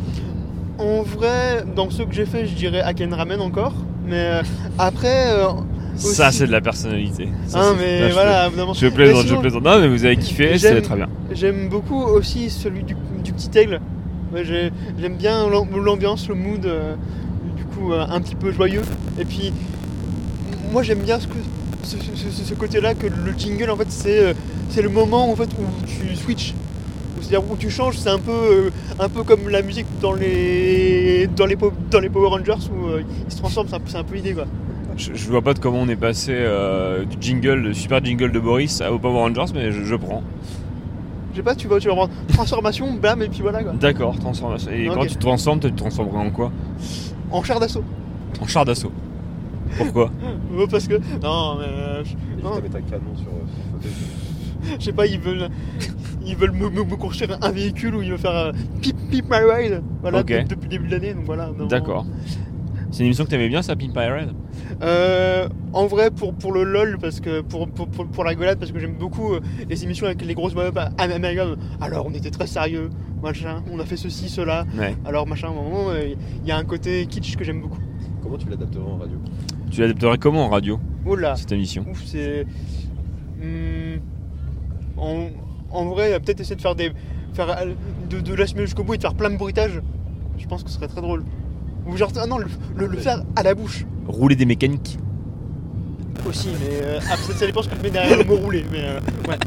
en 0.78 1.02
vrai, 1.02 1.64
dans 1.76 1.90
ceux 1.90 2.06
que 2.06 2.12
j'ai 2.14 2.26
fait, 2.26 2.44
je 2.46 2.54
dirais 2.54 2.80
Aken 2.80 3.14
Ramen 3.14 3.40
encore, 3.40 3.74
mais 4.08 4.16
euh, 4.16 4.42
après, 4.78 5.30
euh, 5.30 5.48
Ça, 5.94 6.32
c'est 6.32 6.46
de 6.48 6.50
la 6.52 6.60
personnalité. 6.60 7.28
Ça, 7.46 7.60
hein, 7.60 7.74
c'est- 7.78 7.84
mais 7.84 8.00
là, 8.00 8.08
je 8.08 8.12
voilà, 8.14 8.46
évidemment. 8.48 8.72
Je 8.74 8.86
plaisante, 8.88 9.22
Mais 9.24 9.28
je 9.30 9.36
plaisante. 9.36 9.62
Non, 9.62 9.78
mais 9.80 9.86
vous 9.88 10.04
avez 10.04 10.16
kiffé, 10.16 10.56
J'aime- 10.58 10.74
c'est 10.76 10.82
très 10.82 10.96
bien. 10.96 11.08
J'aime 11.32 11.68
beaucoup 11.68 12.02
aussi 12.02 12.50
celui 12.50 12.82
du, 12.82 12.96
du 13.22 13.32
petit 13.32 13.56
aigle. 13.56 13.80
Ouais, 14.34 14.42
J'aime 14.44 15.14
bien 15.16 15.48
l'am- 15.50 15.68
l'ambiance, 15.84 16.26
le 16.28 16.34
mood, 16.34 16.64
euh, 16.66 16.94
du 17.56 17.64
coup 17.64 17.92
euh, 17.92 18.04
un 18.10 18.20
petit 18.20 18.34
peu 18.34 18.50
joyeux. 18.50 18.82
Et 19.20 19.24
puis, 19.24 19.52
moi 20.72 20.82
j'aime 20.82 21.00
bien 21.00 21.20
ce, 21.20 21.28
que- 21.28 21.34
ce, 21.82 21.96
ce- 22.44 22.54
côté-là 22.54 22.94
que 22.94 23.06
le 23.06 23.32
jingle 23.36 23.70
en 23.70 23.76
fait 23.76 23.90
c'est 23.90 24.18
euh, 24.18 24.34
c'est 24.70 24.82
le 24.82 24.88
moment 24.88 25.30
en 25.30 25.36
fait 25.36 25.48
où 25.58 25.86
tu 25.86 26.14
switches. 26.16 26.54
C'est-à-dire 27.20 27.48
où 27.50 27.56
tu 27.56 27.70
changes, 27.70 27.98
c'est 27.98 28.10
un 28.10 28.18
peu, 28.18 28.32
euh, 28.32 28.70
un 28.98 29.08
peu 29.08 29.22
comme 29.22 29.48
la 29.48 29.62
musique 29.62 29.86
dans 30.00 30.12
les, 30.12 31.28
dans 31.36 31.46
les, 31.46 31.56
dans 31.90 32.00
les 32.00 32.08
Power 32.08 32.28
Rangers 32.30 32.66
où 32.72 32.86
euh, 32.88 33.02
ils 33.26 33.32
se 33.32 33.38
transforment, 33.38 33.68
c'est 33.68 33.76
un, 33.76 33.80
c'est 33.86 33.96
un 33.98 34.02
peu 34.04 34.16
l'idée 34.16 34.34
quoi. 34.34 34.44
Je, 34.96 35.12
je 35.14 35.28
vois 35.30 35.40
pas 35.40 35.54
de 35.54 35.60
comment 35.60 35.78
on 35.78 35.88
est 35.88 35.96
passé 35.96 36.32
euh, 36.34 37.04
du 37.04 37.16
jingle, 37.20 37.54
le 37.54 37.74
super 37.74 38.04
jingle 38.04 38.32
de 38.32 38.40
Boris 38.40 38.82
au 38.90 38.98
Power 38.98 39.20
Rangers, 39.20 39.52
mais 39.54 39.70
je, 39.72 39.84
je 39.84 39.94
prends. 39.94 40.22
Je 41.32 41.36
sais 41.38 41.42
pas, 41.42 41.54
tu 41.54 41.66
vas, 41.68 41.78
tu 41.78 41.88
vas 41.88 41.94
voir 41.94 42.08
transformation, 42.34 42.92
bam, 43.00 43.22
et 43.22 43.28
puis 43.28 43.40
voilà 43.40 43.62
quoi. 43.62 43.72
D'accord, 43.72 44.18
transformation. 44.18 44.70
Et 44.72 44.86
quand 44.88 45.06
tu 45.06 45.14
te 45.14 45.20
transformes, 45.20 45.60
tu 45.60 45.70
te 45.72 45.78
transformerais 45.78 46.18
en 46.26 46.30
quoi? 46.30 46.50
En 47.30 47.42
char 47.44 47.60
d'assaut. 47.60 47.84
En 48.40 48.46
char 48.46 48.64
d'assaut. 48.64 48.92
Pourquoi 49.78 50.10
Oh, 50.56 50.66
parce 50.70 50.86
que. 50.88 50.94
Non, 51.22 51.56
mais. 51.58 51.66
euh, 51.68 52.04
je- 52.04 52.42
non, 52.42 52.50
canon 52.60 53.16
sur. 53.16 53.26
euh, 53.28 53.88
Je 54.78 54.84
sais 54.84 54.92
pas, 54.92 55.06
ils 55.06 55.18
veulent, 55.18 55.48
ils 56.24 56.36
veulent 56.36 56.52
me, 56.52 56.68
me- 56.70 56.84
me 56.84 56.96
construire 56.96 57.36
un 57.42 57.50
véhicule 57.50 57.94
où 57.96 58.02
il 58.02 58.10
va 58.12 58.18
faire 58.18 58.30
euh, 58.36 58.52
pip 58.80 58.96
pip 59.10 59.24
my 59.30 59.38
ride. 59.50 59.82
Voilà, 60.02 60.18
depuis 60.44 60.66
le 60.66 60.68
début 60.68 60.86
de 60.88 60.92
l'année, 60.92 61.14
donc 61.14 61.24
voilà. 61.24 61.50
D'accord. 61.68 62.06
C'est 62.90 63.00
une 63.00 63.06
émission 63.06 63.24
que 63.24 63.30
t'aimais 63.30 63.48
bien, 63.48 63.62
ça, 63.62 63.74
Pimp 63.74 63.96
My 63.96 64.04
Ride? 64.04 64.32
Euh, 64.82 65.48
en 65.72 65.86
vrai, 65.86 66.10
pour, 66.10 66.34
pour 66.34 66.52
le 66.52 66.62
lol, 66.62 66.98
parce 67.00 67.20
que 67.20 67.40
pour, 67.40 67.66
pour, 67.70 67.88
pour, 67.88 68.06
pour 68.06 68.22
la 68.22 68.30
rigolade, 68.30 68.58
parce 68.58 68.70
que 68.70 68.78
j'aime 68.78 68.96
beaucoup 68.96 69.32
euh, 69.32 69.40
les 69.68 69.82
émissions 69.82 70.04
avec 70.04 70.22
les 70.22 70.34
grosses 70.34 70.54
meufs 70.54 70.76
am- 70.76 70.92
américaines. 70.98 71.56
Alors, 71.80 72.04
on 72.06 72.12
était 72.12 72.28
très 72.30 72.46
sérieux, 72.46 72.90
machin, 73.22 73.62
on 73.72 73.80
a 73.80 73.86
fait 73.86 73.96
ceci, 73.96 74.28
cela. 74.28 74.66
Ouais. 74.78 74.94
Alors, 75.06 75.26
machin, 75.26 75.48
à 75.48 75.50
un 75.52 75.54
moment, 75.54 75.86
il 75.94 76.46
y 76.46 76.52
a 76.52 76.58
un 76.58 76.64
côté 76.64 77.06
kitsch 77.06 77.34
que 77.36 77.44
j'aime 77.44 77.62
beaucoup. 77.62 77.78
Comment 78.22 78.36
tu 78.36 78.48
l'adapterais 78.50 78.84
en 78.84 78.98
radio? 78.98 79.16
Tu 79.72 79.80
l'adapterais 79.80 80.18
comment 80.18 80.46
en 80.46 80.48
radio, 80.50 80.78
là, 81.18 81.34
cette 81.34 81.50
émission 81.52 81.84
ouf, 81.90 82.02
c'est. 82.04 82.46
Hmm, 83.40 83.96
en, 84.96 85.26
en 85.70 85.84
vrai, 85.86 86.20
peut-être 86.20 86.40
essayer 86.40 86.56
de 86.56 86.60
faire 86.60 86.74
des. 86.76 86.92
Faire, 87.34 87.48
euh, 87.58 87.72
de, 88.10 88.20
de 88.20 88.34
l'assumer 88.34 88.62
jusqu'au 88.62 88.84
bout 88.84 88.94
et 88.94 88.96
de 88.98 89.02
faire 89.02 89.14
plein 89.14 89.30
de 89.30 89.36
bruitages. 89.36 89.80
Je 90.38 90.46
pense 90.46 90.62
que 90.62 90.68
ce 90.70 90.76
serait 90.76 90.88
très 90.88 91.00
drôle. 91.00 91.24
Ou 91.86 91.96
genre, 91.96 92.12
ah 92.20 92.26
non, 92.26 92.38
le, 92.38 92.46
le- 92.76 92.86
le 92.86 92.98
faire 92.98 93.22
à 93.34 93.42
la 93.42 93.54
bouche 93.54 93.84
Rouler 94.06 94.36
des 94.36 94.44
mécaniques. 94.44 94.98
aussi, 96.28 96.50
mais 96.60 96.80
euh, 96.84 97.00
ah, 97.10 97.16
peut-être 97.16 97.38
ça 97.38 97.46
dépend 97.46 97.62
ce 97.62 97.68
que 97.70 97.74
tu 97.74 97.82
mets 97.82 97.90
derrière 97.90 98.18
le 98.18 98.24
mot 98.24 98.36
rouler. 98.36 98.64
Mais, 98.70 98.82
euh, 98.84 99.00
ouais. 99.28 99.38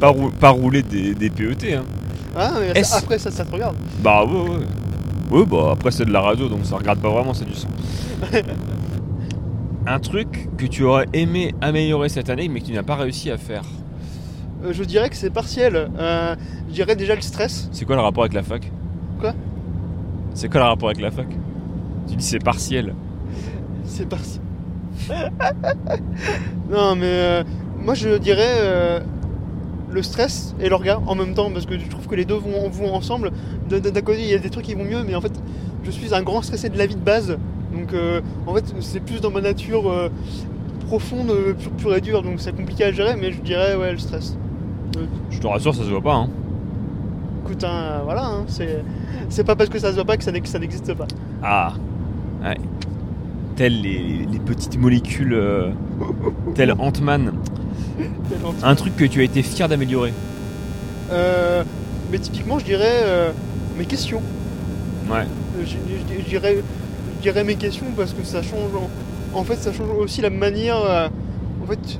Pas, 0.00 0.08
rou- 0.08 0.30
pas 0.30 0.50
rouler 0.50 0.82
des, 0.82 1.14
des 1.14 1.30
PET, 1.30 1.74
hein. 1.74 1.84
Ah, 2.36 2.52
mais 2.74 2.84
ça- 2.84 2.98
après, 2.98 3.18
ça, 3.18 3.30
ça 3.30 3.44
te 3.44 3.52
regarde. 3.52 3.76
Bah 4.02 4.24
ouais, 4.24 4.32
ouais. 4.48 4.64
Ouais, 5.30 5.44
bah 5.44 5.70
après 5.72 5.90
c'est 5.90 6.04
de 6.04 6.12
la 6.12 6.20
radio 6.20 6.48
donc 6.48 6.64
ça 6.64 6.76
regarde 6.76 7.00
pas 7.00 7.10
vraiment, 7.10 7.34
c'est 7.34 7.44
du 7.44 7.54
son. 7.54 7.68
Un 9.86 9.98
truc 10.00 10.48
que 10.56 10.66
tu 10.66 10.84
aurais 10.84 11.06
aimé 11.12 11.54
améliorer 11.60 12.08
cette 12.08 12.30
année 12.30 12.48
mais 12.48 12.60
que 12.60 12.66
tu 12.66 12.72
n'as 12.72 12.82
pas 12.82 12.96
réussi 12.96 13.30
à 13.30 13.38
faire. 13.38 13.62
Euh, 14.64 14.72
je 14.72 14.84
dirais 14.84 15.10
que 15.10 15.16
c'est 15.16 15.30
partiel. 15.30 15.90
Euh, 15.98 16.34
je 16.68 16.74
dirais 16.74 16.96
déjà 16.96 17.14
le 17.14 17.20
stress. 17.20 17.68
C'est 17.72 17.84
quoi 17.84 17.96
le 17.96 18.02
rapport 18.02 18.24
avec 18.24 18.34
la 18.34 18.42
fac? 18.42 18.70
Quoi? 19.20 19.34
C'est 20.34 20.48
quoi 20.48 20.60
le 20.60 20.66
rapport 20.66 20.88
avec 20.88 21.00
la 21.00 21.10
fac? 21.10 21.28
Tu 22.08 22.16
dis 22.16 22.24
c'est 22.24 22.42
partiel. 22.42 22.94
C'est 23.84 24.08
partiel. 24.08 24.42
non, 26.70 26.96
mais 26.96 27.04
euh, 27.04 27.44
moi 27.78 27.94
je 27.94 28.16
dirais 28.16 29.02
le 29.96 30.02
stress 30.02 30.54
et 30.60 30.68
l'orga 30.68 31.00
en 31.06 31.14
même 31.14 31.34
temps 31.34 31.50
parce 31.50 31.66
que 31.66 31.78
je 31.78 31.88
trouve 31.88 32.06
que 32.06 32.14
les 32.14 32.24
deux 32.24 32.36
vont, 32.36 32.68
vont 32.68 32.94
ensemble. 32.94 33.32
D'un 33.68 34.02
côté, 34.02 34.20
il 34.20 34.28
y 34.28 34.34
a 34.34 34.38
des 34.38 34.50
trucs 34.50 34.66
qui 34.66 34.74
vont 34.74 34.84
mieux, 34.84 35.02
mais 35.02 35.14
en 35.14 35.20
fait, 35.20 35.32
je 35.82 35.90
suis 35.90 36.14
un 36.14 36.22
grand 36.22 36.42
stressé 36.42 36.68
de 36.68 36.78
la 36.78 36.86
vie 36.86 36.94
de 36.94 37.00
base. 37.00 37.36
Donc, 37.74 37.92
euh, 37.92 38.20
en 38.46 38.54
fait, 38.54 38.64
c'est 38.80 39.00
plus 39.00 39.20
dans 39.20 39.30
ma 39.30 39.40
nature 39.40 39.90
euh, 39.90 40.08
profonde, 40.86 41.30
euh, 41.30 41.54
pure, 41.54 41.72
pure 41.72 41.96
et 41.96 42.00
dure. 42.00 42.22
Donc, 42.22 42.34
c'est 42.38 42.54
compliqué 42.54 42.84
à 42.84 42.92
gérer, 42.92 43.16
mais 43.16 43.32
je 43.32 43.40
dirais, 43.40 43.74
ouais, 43.74 43.92
le 43.92 43.98
stress. 43.98 44.36
Je 45.30 45.40
te 45.40 45.46
rassure, 45.46 45.74
ça 45.74 45.82
se 45.82 45.88
voit 45.88 46.02
pas. 46.02 46.14
Hein. 46.14 46.28
Écoute, 47.44 47.64
hein, 47.64 48.02
voilà, 48.04 48.26
hein, 48.26 48.44
c'est 48.48 48.82
c'est 49.28 49.44
pas 49.44 49.56
parce 49.56 49.70
que 49.70 49.78
ça 49.78 49.90
se 49.90 49.94
voit 49.94 50.04
pas 50.04 50.16
que 50.16 50.24
ça 50.24 50.32
n'existe 50.32 50.94
pas. 50.94 51.06
Ah, 51.42 51.72
ouais. 52.42 52.56
Telles 53.56 53.80
les, 53.80 54.26
les 54.30 54.38
petites 54.38 54.78
molécules, 54.78 55.32
euh, 55.32 55.70
tel 56.54 56.72
Ant-Man. 56.78 57.32
Un 58.62 58.74
truc 58.74 58.94
que 58.96 59.04
tu 59.06 59.20
as 59.20 59.24
été 59.24 59.42
fier 59.42 59.66
d'améliorer. 59.66 60.12
Euh, 61.10 61.64
mais 62.12 62.18
typiquement, 62.18 62.58
je 62.58 62.66
dirais 62.66 63.00
euh, 63.04 63.30
mes 63.78 63.86
questions. 63.86 64.20
Ouais. 65.10 65.24
Je, 65.60 65.66
je- 65.66 66.22
je 66.22 66.28
dirais, 66.28 66.58
je 67.16 67.22
dirais 67.22 67.44
mes 67.44 67.54
questions 67.54 67.86
parce 67.96 68.12
que 68.12 68.24
ça 68.24 68.42
change. 68.42 68.70
En, 69.34 69.38
en 69.38 69.44
fait, 69.44 69.56
ça 69.56 69.72
change 69.72 69.88
aussi 69.98 70.20
la 70.20 70.28
manière. 70.30 70.76
en 71.62 71.66
fait, 71.66 71.98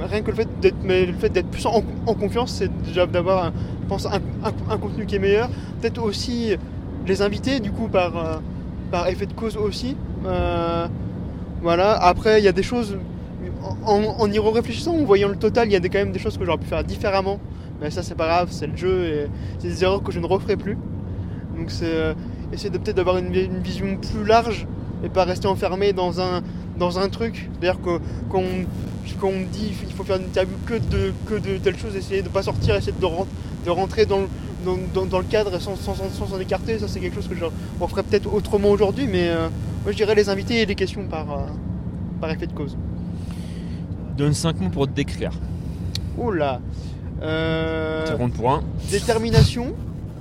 rien 0.00 0.22
que 0.22 0.30
le 0.32 0.36
fait 0.36 0.48
d'être, 0.60 0.76
mais 0.82 1.06
le 1.06 1.12
fait 1.12 1.28
d'être 1.28 1.48
plus 1.50 1.66
en, 1.66 1.84
en 2.06 2.14
confiance, 2.14 2.50
c'est 2.58 2.70
déjà 2.84 3.06
d'avoir, 3.06 3.44
un- 3.46 3.52
je 3.84 3.88
pense, 3.88 4.06
un, 4.06 4.20
un- 4.44 4.72
un 4.72 4.78
contenu 4.78 5.06
qui 5.06 5.14
est 5.14 5.20
meilleur. 5.20 5.48
Peut-être 5.80 6.02
aussi 6.02 6.56
les 7.06 7.22
inviter, 7.22 7.60
du 7.60 7.70
coup, 7.70 7.86
par, 7.86 8.40
par 8.90 9.06
effet 9.06 9.26
de 9.26 9.34
cause 9.34 9.56
aussi. 9.56 9.94
Euh, 10.24 10.86
Voilà, 11.62 11.92
après 11.94 12.40
il 12.40 12.44
y 12.44 12.48
a 12.48 12.52
des 12.52 12.62
choses, 12.62 12.98
en, 13.86 14.02
en- 14.18 14.30
y 14.30 14.38
réfléchissant, 14.38 14.94
en 14.94 15.04
voyant 15.04 15.28
le 15.28 15.36
total, 15.36 15.68
il 15.68 15.72
y 15.72 15.76
a 15.76 15.80
quand 15.80 15.98
même 15.98 16.12
des 16.12 16.18
choses 16.18 16.36
que 16.36 16.44
j'aurais 16.44 16.58
pu 16.58 16.66
faire 16.66 16.84
différemment. 16.84 17.38
Mais 17.80 17.90
ça 17.90 18.02
c'est 18.02 18.14
pas 18.14 18.26
grave, 18.26 18.48
c'est 18.50 18.66
le 18.66 18.76
jeu 18.76 19.04
et 19.04 19.26
c'est 19.58 19.68
des 19.68 19.82
erreurs 19.82 20.02
que 20.02 20.12
je 20.12 20.20
ne 20.20 20.26
referai 20.26 20.56
plus. 20.56 20.76
Donc 21.56 21.70
c'est 21.70 21.84
euh, 21.86 22.14
essayer 22.52 22.70
peut-être 22.70 22.96
d'avoir 22.96 23.16
une, 23.18 23.30
vi- 23.32 23.46
une 23.46 23.60
vision 23.60 23.96
plus 23.96 24.24
large 24.26 24.66
et 25.04 25.08
pas 25.08 25.24
rester 25.24 25.46
enfermé 25.48 25.92
dans 25.94 26.20
un, 26.20 26.42
dans 26.78 26.98
un 26.98 27.08
truc. 27.08 27.48
C'est-à-dire 27.52 27.80
que 27.80 27.98
quand 28.30 28.40
on, 28.40 29.32
me 29.32 29.44
dit 29.46 29.72
il 29.88 29.92
faut 29.94 30.04
faire 30.04 30.16
une 30.16 30.24
interview 30.26 30.56
que 30.66 30.74
de, 30.74 31.12
que 31.26 31.34
de 31.34 31.56
telle 31.58 31.78
chose, 31.78 31.96
essayer 31.96 32.20
de 32.22 32.28
pas 32.28 32.42
sortir, 32.42 32.76
essayer 32.76 32.92
de, 32.92 33.06
de 33.64 33.70
rentrer 33.70 34.04
dans, 34.06 34.18
le- 34.20 34.28
dans, 34.94 35.06
dans- 35.06 35.18
le 35.18 35.24
cadre 35.24 35.58
sans 35.60 35.76
sans- 35.76 35.94
sans- 35.94 36.26
s'en 36.26 36.38
écarter, 36.40 36.78
ça 36.78 36.88
c'est 36.88 37.00
quelque 37.00 37.14
chose 37.14 37.28
que 37.28 37.34
je 37.36 37.44
referais 37.80 38.02
peut-être 38.02 38.32
autrement 38.32 38.68
aujourd'hui, 38.68 39.06
mais 39.10 39.28
euh, 39.28 39.48
moi 39.84 39.92
je 39.92 39.96
dirais 39.96 40.14
les 40.14 40.28
invités 40.28 40.60
et 40.62 40.66
les 40.66 40.74
questions 40.74 41.06
par, 41.06 41.30
euh, 41.32 41.42
par 42.20 42.30
effet 42.30 42.46
de 42.46 42.52
cause. 42.52 42.76
Donne 44.16 44.34
5 44.34 44.60
mots 44.60 44.70
pour 44.70 44.86
te 44.86 44.92
décrire. 44.92 45.32
Oh 46.18 46.30
là 46.30 46.60
Euh, 47.22 48.04
pour 48.36 48.50
un. 48.50 48.62
Détermination, 48.90 49.74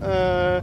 euh, 0.03 0.61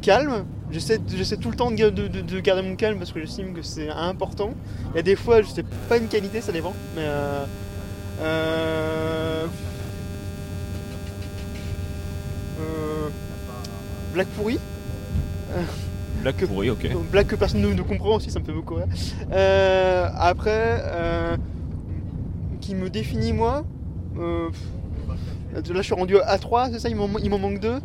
calme. 0.00 0.44
J'essaie, 0.70 0.98
j'essaie 1.14 1.36
tout 1.36 1.50
le 1.50 1.56
temps 1.56 1.70
de, 1.70 1.90
de- 1.90 2.08
de- 2.08 2.20
de 2.22 2.40
garder 2.40 2.62
mon 2.62 2.74
calme 2.76 2.98
parce 2.98 3.12
que 3.12 3.20
j'estime 3.20 3.52
que 3.52 3.60
c'est 3.62 3.90
important. 3.90 4.54
Il 4.92 4.96
y 4.96 5.00
a 5.00 5.02
des 5.02 5.16
fois, 5.16 5.40
c'est 5.54 5.66
pas 5.88 5.98
une 5.98 6.08
qualité, 6.08 6.40
ça 6.40 6.50
dépend. 6.52 6.72
Mais 6.96 7.02
euh, 7.04 7.44
euh, 8.22 9.46
euh, 12.60 13.08
blague 14.14 14.26
pourrie. 14.28 14.58
Blague 16.20 16.36
Que- 16.36 16.46
pourrie, 16.46 16.70
ok. 16.70 16.86
Blague 17.10 17.26
que 17.26 17.36
personne 17.36 17.62
ne, 17.62 17.72
ne 17.72 17.82
comprend 17.82 18.16
aussi, 18.16 18.30
ça 18.30 18.38
me 18.40 18.44
fait 18.44 18.52
beaucoup 18.52 18.74
rire. 18.74 18.86
Euh, 19.32 20.08
après, 20.16 20.80
euh, 20.84 21.36
qui 22.60 22.74
me 22.74 22.90
définit 22.90 23.32
moi. 23.32 23.64
euh, 24.18 24.50
là, 25.54 25.60
je 25.64 25.82
suis 25.82 25.94
rendu 25.94 26.16
à 26.18 26.38
3, 26.38 26.70
c'est 26.70 26.78
ça 26.78 26.88
Il 26.88 26.96
m'en 26.96 27.08
manque 27.38 27.60
2. 27.60 27.80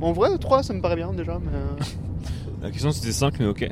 en 0.00 0.12
vrai, 0.12 0.36
3, 0.38 0.62
ça 0.62 0.72
me 0.72 0.80
paraît 0.80 0.96
bien 0.96 1.12
déjà. 1.12 1.38
Mais, 1.38 1.50
euh, 1.54 1.84
La 2.62 2.70
question 2.70 2.90
c'était 2.92 3.12
5, 3.12 3.38
mais 3.40 3.46
ok. 3.46 3.68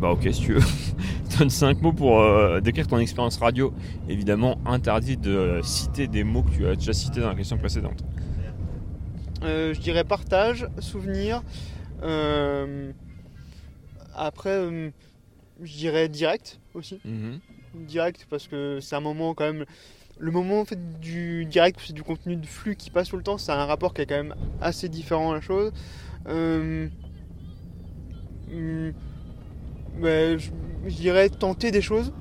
Bah, 0.00 0.10
ok, 0.12 0.28
si 0.32 0.40
tu 0.40 0.52
veux. 0.54 0.60
Donne 1.38 1.50
5 1.50 1.80
mots 1.82 1.92
pour 1.92 2.20
euh, 2.20 2.60
décrire 2.60 2.86
ton 2.86 2.98
expérience 2.98 3.36
radio. 3.38 3.72
Évidemment, 4.08 4.56
interdit 4.66 5.16
de 5.16 5.30
euh, 5.30 5.62
citer 5.62 6.06
des 6.06 6.24
mots 6.24 6.42
que 6.42 6.50
tu 6.50 6.66
as 6.66 6.74
déjà 6.74 6.92
cités 6.92 7.20
dans 7.20 7.28
la 7.28 7.34
question 7.34 7.56
précédente. 7.58 8.02
Euh, 9.42 9.74
je 9.74 9.80
dirais 9.80 10.04
partage, 10.04 10.66
souvenir. 10.78 11.42
euh, 12.02 12.92
après, 14.14 14.50
euh, 14.50 14.90
je 15.62 15.72
dirais 15.76 16.08
direct 16.08 16.58
aussi. 16.74 17.00
Mhm. 17.04 17.40
direct 17.86 18.26
parce 18.28 18.48
que 18.48 18.78
c'est 18.80 18.96
un 18.96 19.00
moment 19.00 19.32
quand 19.34 19.44
même 19.44 19.64
le 20.18 20.30
moment 20.32 20.60
en 20.60 20.64
fait 20.64 20.98
du 21.00 21.44
direct 21.46 21.78
c'est 21.86 21.92
du 21.92 22.02
contenu 22.02 22.34
de 22.36 22.44
flux 22.44 22.74
qui 22.76 22.90
passe 22.90 23.08
tout 23.10 23.16
le 23.16 23.22
temps 23.22 23.38
c'est 23.38 23.52
un 23.52 23.64
rapport 23.64 23.94
qui 23.94 24.02
est 24.02 24.06
quand 24.06 24.16
même 24.16 24.34
assez 24.60 24.88
différent 24.88 25.30
à 25.30 25.34
la 25.36 25.40
chose 25.40 25.72
Euh, 26.28 26.88
hum, 28.52 28.92
ouais, 30.00 30.36
je, 30.38 30.50
je 30.88 30.94
dirais 30.96 31.28
tenter 31.30 31.70
des 31.70 31.80
choses 31.82 32.12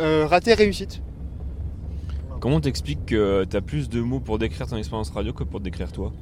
Euh, 0.00 0.26
rater 0.26 0.54
réussite 0.54 1.00
Comment 2.44 2.60
t'expliques 2.60 3.06
que 3.06 3.44
t'as 3.48 3.62
plus 3.62 3.88
de 3.88 4.02
mots 4.02 4.20
pour 4.20 4.38
décrire 4.38 4.66
ton 4.66 4.76
expérience 4.76 5.08
radio 5.08 5.32
que 5.32 5.44
pour 5.44 5.60
te 5.60 5.64
décrire 5.64 5.90
toi? 5.90 6.12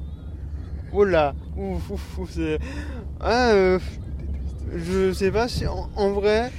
Oh 0.93 1.03
là 1.03 1.35
ouf 1.57 1.89
ouf, 1.89 2.17
ouf 2.17 2.29
c'est 2.31 2.59
ah, 3.19 3.49
euh, 3.49 3.77
je 4.73 5.11
sais 5.11 5.31
pas 5.31 5.49
si 5.49 5.67
en, 5.67 5.89
en 5.97 6.11
vrai 6.13 6.49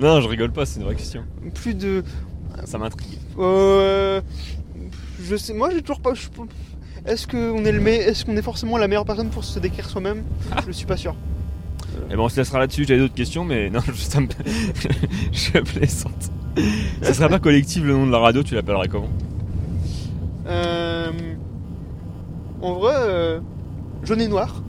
Non, 0.00 0.20
je 0.20 0.26
rigole 0.26 0.50
pas, 0.50 0.66
c'est 0.66 0.80
une 0.80 0.86
vraie 0.86 0.96
question. 0.96 1.22
plus 1.54 1.74
de 1.76 2.02
Ça 2.64 2.76
m'intrigue. 2.76 3.20
Euh, 3.38 4.20
je 5.22 5.36
sais, 5.36 5.54
moi 5.54 5.70
j'ai 5.70 5.80
toujours 5.80 6.00
pas. 6.00 6.14
je- 6.14 6.26
Est-ce 7.06 7.28
qu'on 7.28 7.64
est 7.64 7.70
le 7.70 7.78
me- 7.80 7.90
est-ce 7.90 8.24
qu'on 8.24 8.36
est 8.36 8.42
forcément 8.42 8.78
la 8.78 8.88
meilleure 8.88 9.04
personne 9.04 9.30
pour 9.30 9.44
se 9.44 9.60
décrire 9.60 9.88
soi-même? 9.88 10.24
Je 10.66 10.72
suis 10.72 10.86
pas 10.86 10.96
sûr. 10.96 11.14
Et 12.10 12.16
ben 12.16 12.18
on 12.18 12.28
se 12.28 12.36
laissera 12.36 12.58
là-dessus, 12.58 12.84
j'avais 12.84 12.98
d'autres 12.98 13.14
questions, 13.14 13.44
mais 13.44 13.70
non, 13.70 13.78
je, 13.86 13.92
ça 13.92 14.18
me... 14.20 14.26
je 15.32 15.58
plaisante. 15.60 16.32
Ça 17.02 17.14
serait 17.14 17.28
pas 17.28 17.38
collectif 17.40 17.82
le 17.84 17.92
nom 17.92 18.06
de 18.06 18.12
la 18.12 18.18
radio, 18.18 18.42
tu 18.42 18.54
l'appellerais 18.54 18.88
comment 18.88 19.08
Euh, 20.46 21.10
en 22.62 22.74
vrai, 22.74 22.94
euh, 22.96 23.40
jaune 24.02 24.20
et 24.20 24.28
noir. 24.28 24.62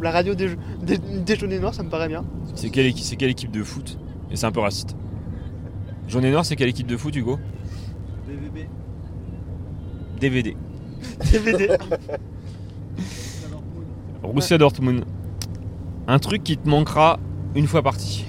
La 0.00 0.10
radio 0.10 0.34
des, 0.34 0.50
des, 0.82 0.98
des 0.98 1.36
jaunes 1.36 1.52
et 1.52 1.58
noirs, 1.58 1.74
ça 1.74 1.82
me 1.82 1.88
paraît 1.90 2.08
bien. 2.08 2.24
C'est 2.54 2.70
quelle, 2.70 2.86
équipe, 2.86 3.04
c'est 3.04 3.16
quelle 3.16 3.30
équipe 3.30 3.50
de 3.50 3.62
foot? 3.62 3.98
Et 4.30 4.36
c'est 4.36 4.46
un 4.46 4.52
peu 4.52 4.60
raciste. 4.60 4.96
Jaune 6.06 6.24
et 6.24 6.30
noir, 6.30 6.44
c'est 6.44 6.56
quelle 6.56 6.68
équipe 6.68 6.86
de 6.86 6.96
foot, 6.96 7.14
Hugo? 7.16 7.38
BVB. 8.26 8.68
DVD. 10.20 10.56
DVD. 11.32 11.68
Borussia 14.22 14.58
Dortmund. 14.58 15.04
Un 16.06 16.18
truc 16.18 16.42
qui 16.44 16.56
te 16.56 16.68
manquera 16.68 17.18
une 17.54 17.66
fois 17.66 17.82
parti. 17.82 18.24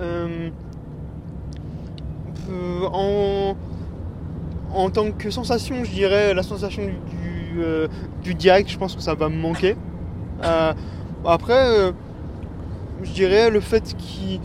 Euh, 0.00 0.50
euh, 2.50 2.86
en, 2.92 3.56
en 4.74 4.90
tant 4.90 5.10
que 5.12 5.30
sensation, 5.30 5.84
je 5.84 5.90
dirais 5.90 6.34
la 6.34 6.42
sensation 6.42 6.82
du, 6.84 6.92
du, 6.92 7.62
euh, 7.62 7.88
direct, 8.38 8.68
je 8.70 8.78
pense 8.78 8.94
que 8.94 9.02
ça 9.02 9.14
va 9.14 9.28
me 9.28 9.36
manquer. 9.36 9.76
Euh, 10.44 10.72
après, 11.24 11.92
je 13.02 13.10
dirais 13.12 13.50
le 13.50 13.60
fait 13.60 13.94
qu'il. 13.96 14.40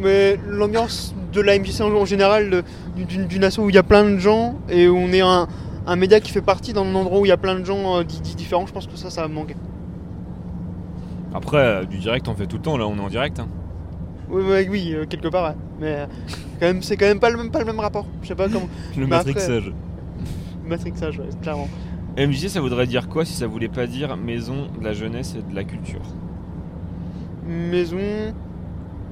Mais 0.00 0.38
l'ambiance 0.46 1.14
de 1.32 1.40
la 1.40 1.58
MJC 1.58 1.80
en, 1.80 2.04
général, 2.04 2.62
d'une 2.96 3.44
asso 3.44 3.58
où 3.60 3.70
il 3.70 3.74
y 3.74 3.78
a 3.78 3.82
plein 3.82 4.04
de 4.04 4.18
gens 4.18 4.54
et 4.68 4.88
où 4.88 4.96
on 4.96 5.08
est 5.12 5.22
un, 5.22 5.48
un 5.86 5.96
média 5.96 6.20
qui 6.20 6.30
fait 6.32 6.42
partie 6.42 6.72
d'un 6.74 6.94
endroit 6.94 7.18
où 7.20 7.24
il 7.24 7.30
y 7.30 7.32
a 7.32 7.36
plein 7.38 7.58
de 7.58 7.64
gens 7.64 8.02
di- 8.02 8.20
di- 8.20 8.34
différents, 8.34 8.66
je 8.66 8.72
pense 8.72 8.86
que 8.86 8.96
ça, 8.96 9.08
ça 9.08 9.22
va 9.22 9.28
me 9.28 9.34
manquer. 9.34 9.56
Après, 11.34 11.86
du 11.86 11.98
direct, 11.98 12.28
on 12.28 12.34
fait 12.34 12.46
tout 12.46 12.56
le 12.56 12.62
temps, 12.62 12.76
là 12.76 12.86
on 12.86 12.96
est 12.96 13.00
en 13.00 13.08
direct. 13.08 13.38
hein. 13.40 13.48
Oui, 14.28 14.42
oui, 14.46 14.66
oui, 14.70 14.94
euh, 14.94 15.06
quelque 15.06 15.28
part, 15.28 15.50
ouais. 15.50 15.56
Mais 15.80 15.92
euh, 16.00 16.06
quand 16.58 16.66
même, 16.66 16.82
c'est 16.82 16.96
quand 16.96 17.06
même 17.06 17.20
pas 17.20 17.30
le 17.30 17.36
même, 17.36 17.50
pas 17.50 17.60
le 17.60 17.64
même 17.64 17.78
rapport. 17.80 18.06
Je 18.22 18.28
sais 18.28 18.34
pas 18.34 18.48
comment. 18.48 18.68
Le 18.96 19.06
Bah 19.06 19.18
après- 19.18 19.32
matrixage. 19.32 19.72
Matrixage, 20.66 21.18
ouais, 21.18 21.28
clairement. 21.42 21.68
MJC, 22.18 22.48
ça 22.48 22.60
voudrait 22.60 22.86
dire 22.86 23.08
quoi 23.08 23.24
si 23.24 23.34
ça 23.34 23.46
voulait 23.46 23.68
pas 23.68 23.86
dire 23.86 24.16
maison 24.16 24.68
de 24.78 24.84
la 24.84 24.92
jeunesse 24.94 25.36
et 25.38 25.42
de 25.48 25.54
la 25.54 25.64
culture? 25.64 26.00
Maison 27.46 27.98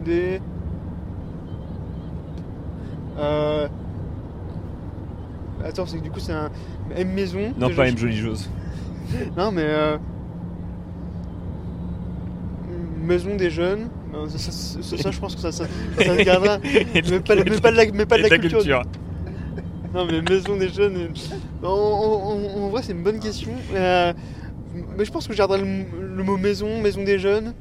des. 0.04 0.40
Euh... 3.18 3.68
Attends, 5.64 5.86
c'est 5.86 5.98
que 5.98 6.02
du 6.02 6.10
coup 6.10 6.18
c'est 6.18 6.32
un. 6.32 6.50
M 6.96 7.12
maison. 7.12 7.52
Non, 7.58 7.70
pas 7.70 7.86
M 7.88 7.96
jolie 7.96 8.16
chose. 8.20 8.50
Non, 9.36 9.52
mais. 9.52 9.62
Euh... 9.64 9.98
Maison 13.02 13.36
des 13.36 13.50
jeunes. 13.50 13.88
Non, 14.14 14.28
ça, 14.28 14.38
ça, 14.38 14.52
ça- 14.52 14.96
ça, 14.96 15.10
je 15.10 15.18
pense 15.18 15.34
que 15.34 15.40
ça, 15.40 15.50
ça, 15.52 15.64
ça 15.98 16.04
se 16.18 16.22
gardera. 16.22 16.58
mais, 16.62 17.20
pas, 17.20 17.34
mais 17.36 17.60
pas 17.60 17.70
de 17.72 17.76
la, 17.76 17.84
mais 17.92 18.06
pas 18.06 18.16
de 18.18 18.20
Et 18.26 18.28
la 18.28 18.38
culture. 18.38 18.82
Non, 19.92 20.06
mais 20.06 20.22
maison 20.22 20.56
des 20.56 20.68
jeunes. 20.68 20.96
euh, 20.96 21.66
En, 21.66 21.68
en- 21.68 22.60
en- 22.60 22.62
en 22.64 22.68
vrai, 22.68 22.82
c'est 22.82 22.92
une 22.92 23.02
bonne 23.02 23.20
question. 23.20 23.52
Euh, 23.74 24.12
mais 24.96 25.04
je 25.04 25.10
pense 25.12 25.26
que 25.26 25.32
je 25.32 25.38
garderai 25.38 25.60
le, 25.60 25.84
le 26.16 26.22
mot 26.22 26.36
maison, 26.36 26.80
maison 26.80 27.02
des 27.04 27.18
jeunes. 27.18 27.54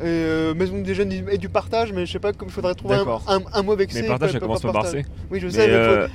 et, 0.00 0.04
euh, 0.04 0.54
maison 0.54 0.78
des 0.80 0.94
jeunes 0.94 1.12
et 1.12 1.38
du 1.38 1.48
partage, 1.48 1.92
mais 1.92 2.06
je 2.06 2.12
sais 2.12 2.18
pas, 2.20 2.32
comme 2.32 2.48
il 2.48 2.54
faudrait 2.54 2.74
trouver 2.74 2.96
un, 2.96 3.06
un- 3.28 3.40
un 3.52 3.62
mot 3.62 3.72
avec 3.72 3.92
Mais 3.94 4.02
partage, 4.04 4.32
ça 4.32 4.40
commence 4.40 4.62
par 4.62 4.72
partage. 4.72 4.92
C. 5.02 5.06
Oui, 5.30 5.40
je 5.40 5.48
sais, 5.48 5.66
mais, 5.66 5.72
euh, 5.74 6.06
faut, 6.06 6.12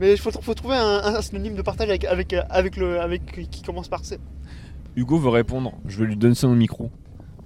mais 0.00 0.12
il 0.12 0.18
faut, 0.18 0.30
faut 0.30 0.54
trouver 0.54 0.76
un, 0.76 1.00
un 1.04 1.22
synonyme 1.22 1.54
de 1.54 1.62
partage 1.62 1.88
avec, 1.88 2.04
avec, 2.04 2.34
avec, 2.50 2.76
le, 2.76 3.00
avec 3.00 3.48
qui 3.50 3.62
commence 3.62 3.88
par 3.88 4.04
C. 4.04 4.18
Hugo 4.96 5.18
veut 5.18 5.30
répondre. 5.30 5.72
Je 5.86 5.98
vais 5.98 6.06
lui 6.06 6.16
donner 6.16 6.34
son 6.36 6.48
micro. 6.54 6.90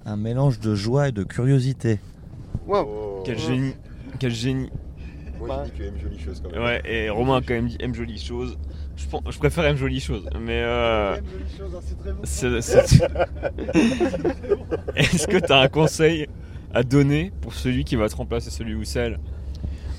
Un 0.09 0.17
mélange 0.17 0.59
de 0.59 0.73
joie 0.73 1.09
et 1.09 1.11
de 1.11 1.21
curiosité. 1.21 1.99
Waouh! 2.65 2.87
Oh. 2.89 3.21
Quel 3.23 3.37
génie. 3.37 3.73
Quel 4.17 4.31
génie. 4.31 4.71
Moi 5.39 5.65
j'ai 5.77 5.91
dit 5.91 5.95
que 5.97 6.01
jolie 6.01 6.17
chose 6.19 6.41
quand 6.43 6.51
même. 6.51 6.63
Ouais, 6.63 6.81
et 6.83 7.11
Romain 7.11 7.37
a 7.37 7.41
quand 7.41 7.53
même 7.53 7.67
dit 7.67 7.77
aime 7.79 7.93
jolie 7.93 8.17
chose. 8.17 8.57
Je, 8.97 9.05
pense- 9.07 9.21
je 9.29 9.37
préfère 9.37 9.65
aime 9.65 9.77
jolie 9.77 9.99
chose. 9.99 10.27
Mais 10.41 10.63
euh, 10.63 11.17
M 11.17 11.23
jolie 11.31 11.57
chose, 11.57 11.75
hein, 11.75 11.79
c'est 11.85 11.97
très 11.99 12.11
bon. 12.11 12.21
c'est- 12.23 12.61
c'est- 12.61 13.03
est-ce 14.95 15.27
que 15.27 15.37
tu 15.37 15.51
as 15.53 15.59
un 15.59 15.67
conseil 15.67 16.27
à 16.73 16.81
donner 16.81 17.31
pour 17.41 17.53
celui 17.53 17.83
qui 17.83 17.95
va 17.95 18.09
te 18.09 18.15
remplacer, 18.15 18.49
celui 18.49 18.73
ou 18.73 18.83
celle? 18.85 19.19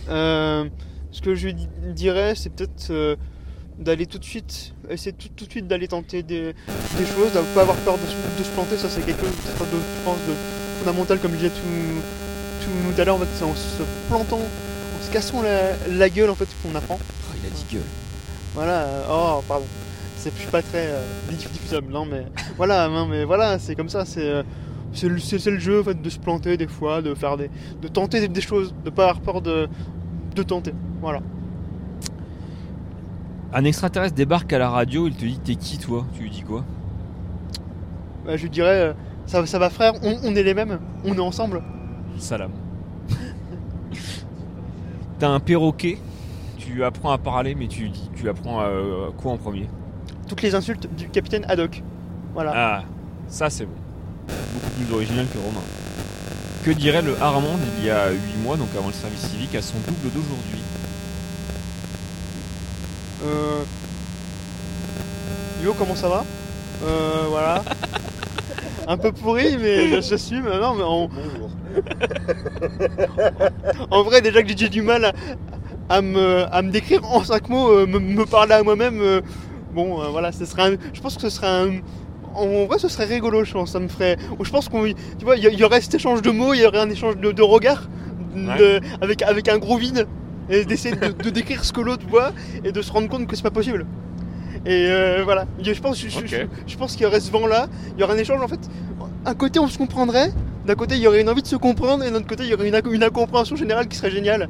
Euh, 0.09 0.69
ce 1.13 1.21
que 1.23 1.37
je 1.37 1.51
dirais, 1.95 2.35
c'est 2.35 2.51
peut-être 2.51 2.89
euh, 2.91 3.15
d'aller 3.81 4.07
tout 4.07 4.19
de 4.19 4.25
suite, 4.25 4.75
essayer 4.91 5.13
tout, 5.13 5.29
tout 5.35 5.47
de 5.47 5.51
suite 5.51 5.67
d'aller 5.67 5.89
tenter 5.89 6.23
des, 6.23 6.53
des 6.99 7.07
choses, 7.07 7.33
de 7.33 7.41
pas 7.55 7.63
avoir 7.63 7.77
peur 7.79 7.95
de, 7.97 8.07
se- 8.07 8.39
de 8.39 8.45
se 8.45 8.51
planter. 8.51 8.77
Ça, 8.77 8.89
c'est 8.89 9.01
quelque 9.05 9.21
chose, 9.21 9.31
de, 9.31 9.77
je 9.77 10.05
pense, 10.05 10.19
de 10.29 10.35
fondamental, 10.81 11.19
comme 11.19 11.33
je 11.33 11.37
disais 11.37 11.49
tout, 11.51 12.65
tout, 12.65 12.95
tout 12.95 13.01
à 13.01 13.05
l'heure. 13.05 13.17
En 13.17 13.21
fait, 13.21 13.29
c'est 13.37 13.45
en 13.45 13.55
se 13.55 13.83
plantant, 14.09 14.39
en 14.39 15.05
se 15.07 15.11
cassant 15.11 15.43
la, 15.43 15.71
la 15.91 16.09
gueule, 16.11 16.31
en 16.31 16.35
fait, 16.35 16.47
qu'on 16.63 16.75
apprend. 16.77 16.99
Oh, 17.01 17.35
Il 17.43 17.47
a 17.47 17.51
dit 17.51 17.65
gueule. 17.73 17.83
Voilà. 18.55 18.87
oh, 19.11 19.43
pardon. 19.49 19.65
C'est, 20.19 20.31
je 20.37 20.41
suis 20.43 20.51
pas 20.51 20.61
très 20.63 20.89
euh, 20.89 21.01
diffusable, 21.31 21.91
non, 21.91 22.05
mais 22.05 22.27
voilà, 22.59 22.89
non, 22.89 23.07
mais 23.07 23.25
voilà, 23.25 23.59
c'est 23.59 23.75
comme 23.75 23.89
ça. 23.89 24.05
C'est, 24.05 24.21
euh, 24.21 24.43
c'est 24.93 25.09
le, 25.09 25.19
c'est- 25.19 25.39
c'est 25.39 25.51
le 25.51 25.59
jeu 25.59 25.81
en 25.81 25.85
fait, 25.85 26.03
de 26.03 26.11
se 26.11 26.19
planter 26.19 26.59
des 26.59 26.67
fois, 26.67 27.01
de 27.01 27.15
faire 27.15 27.39
des, 27.39 27.49
de 27.81 27.89
tenter 27.89 28.21
des, 28.21 28.29
des 28.29 28.41
choses, 28.43 28.75
de 28.85 28.91
pas 28.91 29.05
avoir 29.05 29.21
peur 29.21 29.41
de, 29.41 29.67
de 30.37 30.43
tenter. 30.43 30.75
Voilà. 31.01 31.21
Un 33.53 33.65
extraterrestre 33.65 34.15
débarque 34.15 34.53
à 34.53 34.59
la 34.59 34.71
radio, 34.71 35.09
il 35.09 35.15
te 35.15 35.25
dit 35.25 35.39
T'es 35.39 35.57
qui 35.57 35.79
toi? 35.79 36.07
Tu 36.15 36.23
lui 36.23 36.31
dis 36.31 36.43
quoi? 36.43 36.65
Bah, 38.25 38.37
je 38.37 38.43
lui 38.43 38.51
dirais, 38.51 38.81
euh, 38.81 38.93
ça, 39.27 39.45
ça 39.47 39.59
va 39.59 39.71
frère, 39.71 39.95
on, 40.03 40.17
on 40.23 40.35
est 40.35 40.43
les 40.43 40.55
mêmes, 40.55 40.79
on 41.05 41.15
est 41.15 41.21
ensemble. 41.21 41.63
Salam. 42.19 42.51
T'as 45.19 45.29
un 45.29 45.41
perroquet, 45.41 45.99
tu 46.59 46.73
lui 46.73 46.85
apprends 46.85 47.11
à 47.11 47.19
parler, 47.19 47.55
mais 47.55 47.67
tu 47.67 47.83
lui 47.83 47.91
dis 47.91 48.11
Tu 48.17 48.29
apprends 48.29 48.63
euh, 48.63 49.09
quoi 49.19 49.33
en 49.33 49.37
premier? 49.37 49.69
Toutes 50.29 50.43
les 50.43 50.55
insultes 50.55 50.87
du 50.97 51.09
capitaine 51.09 51.45
Haddock. 51.49 51.83
Voilà. 52.35 52.53
Ah, 52.55 52.83
ça 53.29 53.51
c'est 53.51 53.67
bon. 53.67 53.73
Beaucoup 54.55 54.71
plus 54.85 54.95
original 54.95 55.27
que 55.27 55.39
Romain. 55.39 55.61
Que 56.65 56.71
dirait 56.71 57.03
le 57.03 57.21
Armand 57.21 57.59
il 57.79 57.87
y 57.87 57.91
a 57.91 58.11
8 58.11 58.19
mois, 58.45 58.57
donc 58.57 58.69
avant 58.77 58.87
le 58.89 58.93
service 58.93 59.21
civique, 59.29 59.55
à 59.55 59.63
son 59.63 59.79
double 59.79 60.13
d'aujourd'hui? 60.15 60.61
Euh... 63.25 63.63
Yo, 65.65 65.75
comment 65.79 65.95
ça 65.95 66.09
va 66.09 66.25
Euh, 66.85 67.25
voilà. 67.29 67.63
Un 68.89 68.97
peu 68.97 69.13
pourri, 69.13 69.57
mais 69.59 69.89
je- 69.89 70.01
j'assume. 70.01 70.45
Non, 70.49 70.75
mais 70.75 70.83
en, 70.83 71.09
Bonjour. 71.09 71.51
en 73.91 74.03
vrai, 74.03 74.21
déjà 74.21 74.43
que 74.43 74.49
j'ai 74.57 74.69
du 74.69 74.83
mal 74.83 75.05
à, 75.05 75.13
à 75.89 76.01
me, 76.03 76.45
à 76.53 76.63
me 76.63 76.71
décrire 76.71 77.05
en 77.05 77.23
cinq 77.23 77.49
mots, 77.49 77.71
euh, 77.71 77.87
me, 77.87 77.99
me 77.99 78.25
parler 78.25 78.55
à 78.55 78.63
moi-même, 78.63 79.01
euh, 79.01 79.21
bon, 79.75 80.01
euh, 80.03 80.09
voilà, 80.09 80.33
ce 80.33 80.45
serait 80.45 80.73
un- 80.75 80.77
je 80.93 81.01
pense 81.01 81.15
que 81.17 81.23
ce 81.23 81.31
serait 81.31 81.47
un. 81.49 81.71
En 82.35 82.65
vrai, 82.67 82.79
ce 82.79 82.89
serait 82.89 83.05
rigolo, 83.07 83.45
je 83.45 83.53
pense. 83.53 83.73
Ça 83.73 83.81
me 83.81 83.89
ferait. 83.89 84.17
Je 84.41 84.51
pense 84.51 84.69
qu'on, 84.69 84.85
tu 84.87 85.25
vois, 85.25 85.37
il 85.37 85.43
y, 85.45 85.65
aurait 85.65 85.81
cet 85.81 85.95
échange 85.95 86.23
de 86.23 86.31
mots, 86.31 86.55
il 86.55 86.61
y 86.61 86.67
aurait 86.67 86.79
un 86.81 86.89
échange 86.91 87.17
de, 87.17 87.33
de 87.33 87.43
regards, 87.43 87.89
de- 88.35 88.81
avec, 89.01 89.23
avec 89.23 89.49
un 89.49 89.59
gros 89.59 89.77
vide, 89.77 90.07
et 90.51 90.65
d'essayer 90.65 90.95
de, 90.97 91.09
de 91.09 91.31
décrire 91.31 91.65
ce 91.65 91.73
que 91.73 91.81
l'autre 91.81 92.07
voit 92.09 92.33
et 92.65 92.73
de 92.73 92.83
se 92.83 92.91
rendre 92.93 93.09
compte 93.09 93.27
que 93.27 93.37
c'est 93.37 93.43
pas 93.43 93.51
possible. 93.51 93.87
Et 94.67 94.89
euh, 94.89 95.23
voilà, 95.25 95.47
je 95.63 95.81
pense, 95.81 95.99
je, 95.99 96.77
pense 96.77 96.93
qu'il 96.93 97.03
y 97.03 97.07
aurait 97.07 97.21
ce 97.21 97.31
vent-là, 97.31 97.69
il 97.97 98.01
y 98.01 98.05
aurait 98.05 98.15
un 98.15 98.19
échange 98.19 98.43
en 98.43 98.49
fait. 98.49 98.61
Un 99.25 99.35
côté, 99.35 99.59
on 99.59 99.69
se 99.69 99.79
comprendrait, 99.79 100.33
d'un 100.67 100.75
côté, 100.75 100.97
il 100.97 101.01
y 101.01 101.07
aurait 101.07 101.23
une 101.23 101.31
envie 101.31 101.43
de 101.43 101.47
se 101.47 101.57
comprendre, 101.57 102.05
et 102.05 102.11
d'un 102.11 102.17
autre 102.17 102.27
côté, 102.27 102.43
il 102.45 102.51
y 102.51 102.55
aurait 102.55 102.69
une, 102.69 102.75
inco- 102.75 102.93
une 102.93 103.03
incompréhension 103.03 103.57
générale 103.57 103.87
qui 103.89 103.97
serait 103.97 104.11
géniale. 104.11 104.49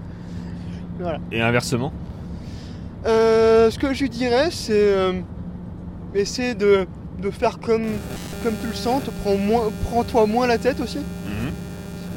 Voilà. 0.98 1.18
Et 1.30 1.40
inversement? 1.40 1.92
Euh, 3.06 3.70
ce 3.70 3.78
que 3.78 3.94
je 3.94 4.06
dirais, 4.06 4.48
c'est 4.50 4.72
euh, 4.74 5.12
essayer 6.14 6.54
de, 6.54 6.86
de 7.22 7.30
faire 7.30 7.58
comme, 7.58 7.86
comme 8.42 8.54
tu 8.60 8.66
le 8.68 8.74
sens, 8.74 9.02
moins, 9.38 9.70
prends-toi 9.90 10.26
moins 10.26 10.46
la 10.46 10.58
tête 10.58 10.80
aussi. 10.80 10.98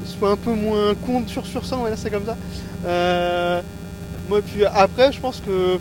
Sois 0.06 0.32
un 0.32 0.36
peu 0.38 0.54
moins 0.54 0.94
con 0.96 1.24
sur, 1.28 1.46
sur 1.46 1.66
ça, 1.66 1.78
on 1.78 1.84
va 1.84 1.90
dire 1.90 1.98
ça 1.98 2.10
comme 2.10 2.26
ça. 2.26 2.38
Euh, 2.86 3.62
moi, 4.30 4.42
puis 4.42 4.66
après, 4.66 5.12
je 5.12 5.20
pense 5.20 5.40
que 5.42 5.78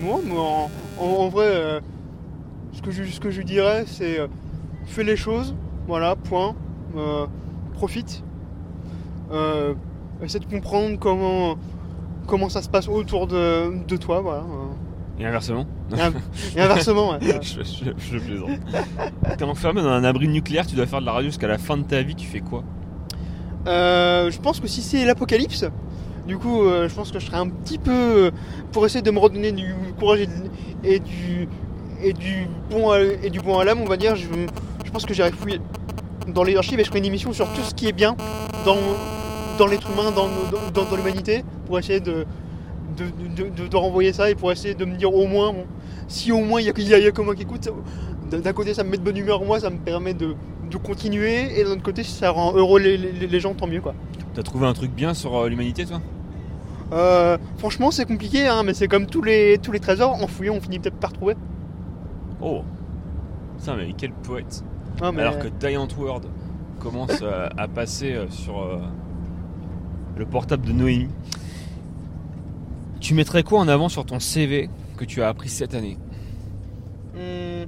moi, 0.00 0.20
moi, 0.24 0.40
en, 0.40 0.70
en- 0.98 1.04
en 1.24 1.28
vrai, 1.28 1.46
euh, 1.48 1.80
ce, 2.72 2.82
que 2.82 2.90
je, 2.90 3.04
ce 3.04 3.20
que 3.20 3.30
je 3.30 3.38
lui 3.38 3.44
dirais, 3.44 3.84
c'est 3.86 4.18
euh, 4.18 4.26
fais 4.86 5.04
les 5.04 5.16
choses, 5.16 5.54
voilà, 5.86 6.16
point, 6.16 6.54
euh, 6.96 7.26
profite, 7.74 8.22
essaie 10.22 10.38
de 10.38 10.44
comprendre 10.46 10.98
comment, 10.98 11.56
comment 12.26 12.48
ça 12.48 12.62
se 12.62 12.68
passe 12.68 12.88
autour 12.88 13.26
de, 13.26 13.84
de 13.86 13.96
toi, 13.96 14.20
voilà. 14.20 14.44
Et 15.18 15.26
inversement 15.26 15.66
Et, 15.96 16.00
in- 16.00 16.12
et 16.56 16.60
inversement, 16.60 17.10
ouais. 17.10 17.18
je, 17.42 17.62
je, 17.62 17.90
je 17.98 18.18
plaisante. 18.18 18.50
T'es 19.36 19.44
enfermé 19.44 19.82
dans 19.82 19.88
un 19.90 20.04
abri 20.04 20.28
nucléaire, 20.28 20.66
tu 20.66 20.74
dois 20.74 20.86
faire 20.86 21.00
de 21.00 21.06
la 21.06 21.12
radio 21.12 21.28
jusqu'à 21.28 21.48
la 21.48 21.58
fin 21.58 21.76
de 21.76 21.82
ta 21.84 22.02
vie, 22.02 22.14
tu 22.14 22.26
fais 22.26 22.40
quoi? 22.40 22.62
Euh, 23.66 24.30
je 24.30 24.40
pense 24.40 24.60
que 24.60 24.66
si 24.66 24.82
c'est 24.82 25.04
l'apocalypse, 25.04 25.64
du 26.26 26.36
coup, 26.36 26.62
euh, 26.64 26.88
je 26.88 26.94
pense 26.94 27.10
que 27.10 27.18
je 27.18 27.26
serais 27.26 27.36
un 27.38 27.48
petit 27.48 27.78
peu 27.78 27.90
euh, 27.92 28.30
pour 28.72 28.86
essayer 28.86 29.02
de 29.02 29.10
me 29.10 29.18
redonner 29.18 29.52
du 29.52 29.74
courage 29.98 30.20
et, 30.84 30.98
du 31.00 31.48
et 32.02 32.12
du 32.12 32.46
bon 32.70 32.90
à, 32.90 33.00
et 33.00 33.30
du 33.30 33.40
bon 33.40 33.60
l'âme, 33.60 33.80
on 33.80 33.88
va 33.88 33.96
dire. 33.96 34.16
Je, 34.16 34.26
pense 34.92 35.06
que 35.06 35.14
j'irai 35.14 35.32
fouiller 35.32 35.58
dans 36.28 36.42
les 36.42 36.56
archives 36.56 36.78
et 36.78 36.84
je 36.84 36.88
ferai 36.88 36.98
une 36.98 37.06
émission 37.06 37.32
sur 37.32 37.50
tout 37.54 37.62
ce 37.62 37.74
qui 37.74 37.88
est 37.88 37.92
bien 37.92 38.14
dans 38.66 38.76
dans 39.58 39.66
l'être 39.66 39.90
humain, 39.90 40.10
dans, 40.10 40.28
dans, 40.72 40.96
l'humanité, 40.96 41.44
pour 41.66 41.78
essayer 41.78 42.00
de 42.00 42.26
de, 42.96 43.04
de, 43.44 43.68
de- 43.68 43.76
renvoyer 43.76 44.12
ça 44.12 44.28
et 44.30 44.34
pour 44.34 44.52
essayer 44.52 44.74
de 44.74 44.84
me 44.84 44.96
dire 44.96 45.14
au 45.14 45.26
moins, 45.26 45.54
si 46.08 46.30
au 46.30 46.40
moins 46.40 46.60
il 46.60 46.66
y 46.66 46.94
a, 46.94 46.98
y 46.98 47.06
a- 47.06 47.10
que 47.10 47.22
moi 47.22 47.34
qui 47.34 47.42
écoute, 47.42 47.68
d'un 48.30 48.52
côté 48.52 48.74
ça 48.74 48.84
me 48.84 48.90
met 48.90 48.98
de 48.98 49.02
bonne 49.02 49.16
humeur 49.16 49.42
moi, 49.44 49.60
ça 49.60 49.70
me 49.70 49.78
permet 49.78 50.12
de, 50.14 50.34
de 50.70 50.76
continuer 50.76 51.58
et 51.58 51.64
d'un 51.64 51.70
autre 51.72 51.82
côté 51.82 52.02
si 52.02 52.12
ça 52.12 52.30
rend 52.30 52.54
heureux 52.54 52.80
les, 52.80 52.96
les- 52.96 53.26
les 53.26 53.40
gens, 53.40 53.54
tant 53.54 53.66
mieux 53.66 53.80
quoi. 53.80 53.94
T'as 54.34 54.42
trouvé 54.42 54.66
un 54.66 54.72
truc 54.72 54.90
bien 54.92 55.12
sur 55.14 55.36
euh, 55.36 55.48
l'humanité, 55.48 55.84
toi? 55.84 56.00
Euh, 56.92 57.38
franchement, 57.58 57.90
c'est 57.90 58.04
compliqué, 58.06 58.46
hein, 58.48 58.62
mais 58.64 58.74
c'est 58.74 58.88
comme 58.88 59.06
tous 59.06 59.22
les, 59.22 59.58
tous 59.62 59.72
les 59.72 59.80
trésors, 59.80 60.14
en 60.22 60.26
fouillant, 60.26 60.54
on 60.56 60.60
finit 60.60 60.78
peut-être 60.78 60.96
par 60.98 61.12
trouver. 61.12 61.34
Oh 62.40 62.62
Ça, 63.58 63.74
mais 63.76 63.92
quel 63.96 64.12
poète 64.12 64.62
mais- 65.00 65.20
Alors 65.22 65.38
que 65.38 65.48
Giant 65.60 65.88
World 65.98 66.26
commence 66.80 67.20
euh, 67.22 67.48
à 67.56 67.68
passer 67.68 68.12
euh, 68.12 68.26
sur 68.30 68.54
le 70.16 70.26
portable 70.26 70.66
de 70.66 70.72
Noémie. 70.72 71.08
Tu 73.00 73.14
mettrais 73.14 73.42
quoi 73.42 73.60
en 73.60 73.68
avant 73.68 73.88
sur 73.88 74.04
ton 74.04 74.20
CV 74.20 74.68
que 74.96 75.04
tu 75.04 75.22
as 75.22 75.28
appris 75.28 75.48
cette 75.48 75.74
année? 75.74 75.96
Hum, 77.16 77.66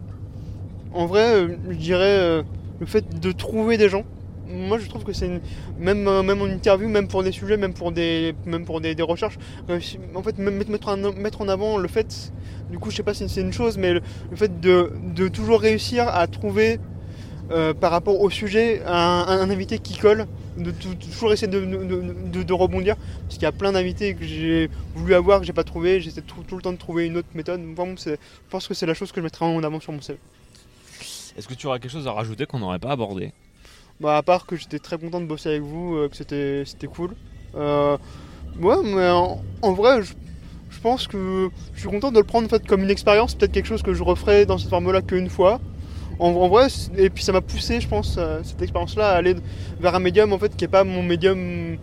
en 0.93 1.07
vrai, 1.07 1.47
je 1.71 1.75
dirais 1.77 2.45
le 2.81 2.87
fait 2.87 3.21
de 3.21 3.33
trouver 3.33 3.77
des 3.77 3.89
gens. 3.89 4.05
Moi, 4.47 4.79
je 4.79 4.89
trouve 4.89 5.05
que 5.05 5.13
c'est 5.15 5.27
une- 5.27 5.41
même 5.79 6.07
euh, 6.07 6.23
même 6.23 6.43
en 6.43 6.47
interview, 6.47 6.89
même 6.89 7.09
pour 7.09 7.23
des 7.23 7.33
sujets, 7.33 7.57
même 7.57 7.73
pour 7.73 7.93
des 7.93 8.35
même 8.45 8.65
pour 8.67 8.81
des, 8.81 8.95
recherches. 9.03 9.39
euh, 9.71 9.81
en 10.15 10.23
fait, 10.23 10.37
mettre, 10.39 10.71
mettre 10.71 11.41
en, 11.41 11.49
avant 11.49 11.79
le 11.79 11.89
fait, 11.89 12.33
du 12.71 12.79
coup, 12.79 12.91
je 12.91 12.97
sais 12.97 13.03
pas 13.03 13.15
si 13.15 13.29
c'est 13.29 13.41
une 13.41 13.53
chose, 13.55 13.79
mais 13.79 13.95
le, 13.95 14.03
fait 14.37 14.61
de, 14.61 14.93
de 15.15 15.29
toujours 15.29 15.61
réussir 15.61 16.09
à 16.09 16.27
trouver 16.27 16.79
euh, 17.51 17.75
par 17.75 17.91
rapport 17.91 18.21
au 18.21 18.31
sujet 18.31 18.83
un, 18.87 19.25
un- 19.29 19.51
invité 19.51 19.79
qui 19.79 19.97
colle, 19.99 20.27
de, 20.57 20.71
tou- 20.71 20.95
toujours 20.95 21.33
essayer 21.33 21.49
de, 21.51 21.61
de- 21.61 22.53
rebondir, 22.53 22.97
parce 23.23 23.35
qu'il 23.35 23.43
y 23.43 23.47
a 23.47 23.53
plein 23.53 23.73
d'invités 23.73 24.15
que 24.15 24.25
j'ai 24.25 24.71
voulu 24.95 25.15
avoir 25.15 25.41
que 25.41 25.47
j'ai 25.47 25.53
pas 25.53 25.65
trouvé. 25.65 26.01
J'essaie 26.01 26.23
tout, 26.23 26.43
le 26.57 26.63
temps 26.63 26.73
de 26.73 26.79
trouver 26.79 27.07
une 27.07 27.17
autre 27.19 27.29
méthode. 27.35 27.61
C'est 27.99 28.13
je 28.13 28.51
pense 28.51 28.67
que 28.69 28.75
c'est 28.75 28.87
la 28.87 28.95
chose 28.95 29.13
que 29.13 29.21
je 29.21 29.25
mettrai 29.25 29.45
en 29.45 29.63
avant 29.63 29.81
sur 29.81 29.93
mon 29.93 30.01
CV. 30.01 30.19
Est-ce 31.37 31.49
que 31.49 31.55
tu 31.55 31.67
auras 31.67 31.79
quelque 31.79 31.91
chose 31.91 32.07
à 32.07 32.13
rajouter 32.13 32.47
qu'on 32.47 32.61
n'aurait 32.61 32.79
pas 32.79 32.91
abordé? 32.93 33.33
Bah, 34.01 34.17
à 34.17 34.23
part 34.23 34.47
que 34.47 34.57
j'étais 34.57 34.79
très 34.79 34.99
content 34.99 35.21
de 35.21 35.27
bosser 35.27 35.51
avec 35.51 35.63
vous, 35.63 35.97
euh, 35.97 36.09
que 36.09 36.17
c'était 36.17 36.65
c'était 36.65 36.87
cool. 36.87 37.15
Euh, 37.57 37.97
ouais, 38.61 38.77
mais 38.85 39.09
en, 39.09 39.73
vrai, 39.73 40.03
je, 40.03 40.15
je 40.71 40.81
pense 40.81 41.07
que 41.07 41.49
je 41.75 41.81
suis 41.81 41.89
content 41.89 42.11
de 42.11 42.19
le 42.19 42.25
prendre 42.25 42.47
en 42.47 42.49
fait, 42.49 42.67
comme 42.67 42.83
une 42.83 42.91
expérience, 42.91 43.35
peut-être 43.35 43.53
quelque 43.53 43.67
chose 43.67 43.83
que 43.83 43.95
je 43.95 44.03
referai 44.03 44.47
dans 44.47 44.59
cette 44.59 44.71
forme-là 44.71 45.03
qu'une 45.03 45.29
fois. 45.29 45.61
En, 46.21 46.49
vrai, 46.49 46.69
et 46.97 47.11
puis 47.11 47.25
ça 47.25 47.33
m'a 47.33 47.41
poussé, 47.41 47.81
je 47.81 47.89
pense, 47.89 48.17
euh, 48.19 48.41
cette 48.45 48.63
expérience-là, 48.63 49.11
à 49.11 49.17
aller 49.17 49.35
vers 49.81 49.97
un 49.97 49.99
médium 49.99 50.33
en 50.33 50.39
fait 50.39 50.55
qui 50.55 50.65
est 50.65 50.69
pas 50.69 50.85
mon 50.85 51.03
médium. 51.03 51.77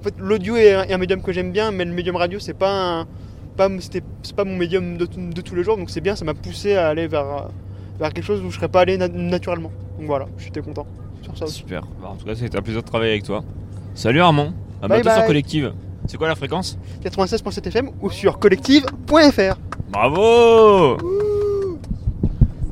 En 0.00 0.02
fait, 0.02 0.14
l'audio 0.18 0.56
est, 0.56 0.72
un- 0.92 0.98
médium 0.98 1.20
que 1.20 1.32
j'aime 1.32 1.52
bien, 1.52 1.70
mais 1.72 1.84
le 1.84 1.92
médium 1.92 2.16
radio, 2.16 2.38
c'est 2.38 2.54
pas 2.54 3.06
pas, 3.56 3.68
c'est 3.80 4.36
pas 4.36 4.44
mon 4.44 4.56
médium 4.56 4.96
de, 4.98 5.06
de 5.06 5.40
tous 5.40 5.54
les 5.54 5.64
jours, 5.64 5.76
donc 5.78 5.88
c'est 5.90 6.02
bien, 6.02 6.14
ça 6.16 6.24
m'a 6.26 6.34
poussé 6.34 6.74
à 6.74 6.88
aller 6.88 7.06
vers, 7.06 7.48
vers 7.98 8.12
quelque 8.12 8.24
chose 8.24 8.42
où 8.44 8.50
je 8.50 8.56
serais 8.56 8.68
pas 8.68 8.80
allé 8.80 8.96
na- 8.98 9.08
naturellement. 9.08 9.70
Donc 9.98 10.06
voilà, 10.06 10.26
j'étais 10.38 10.60
content 10.60 10.86
sur 11.22 11.36
ça 11.36 11.44
aussi. 11.46 11.54
Super. 11.58 11.82
Bah, 12.02 12.08
en 12.12 12.16
tout 12.16 12.26
cas, 12.26 12.34
c'était 12.34 12.56
un 12.58 12.62
plaisir 12.62 12.82
de 12.82 12.86
travailler 12.86 13.12
avec 13.12 13.24
toi. 13.24 13.42
Salut 13.94 14.20
Armand. 14.20 14.52
À 14.82 14.88
bientôt 14.88 15.10
sur. 15.10 15.26
Collective. 15.26 15.72
C'est 16.06 16.16
quoi 16.18 16.28
la 16.28 16.34
fréquence 16.36 16.78
96.7 17.04 17.66
FM 17.68 17.90
ou 18.00 18.10
sur 18.10 18.38
collective.fr. 18.38 19.56
Bravo 19.90 20.96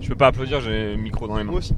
Je 0.01 0.09
peux 0.09 0.15
pas 0.15 0.29
applaudir, 0.29 0.61
j'ai 0.61 0.95
le 0.95 0.97
micro 0.97 1.27
dans 1.27 1.37
les 1.39 1.45
mains. 1.45 1.51
Moi 1.51 1.59
aussi. 1.61 1.75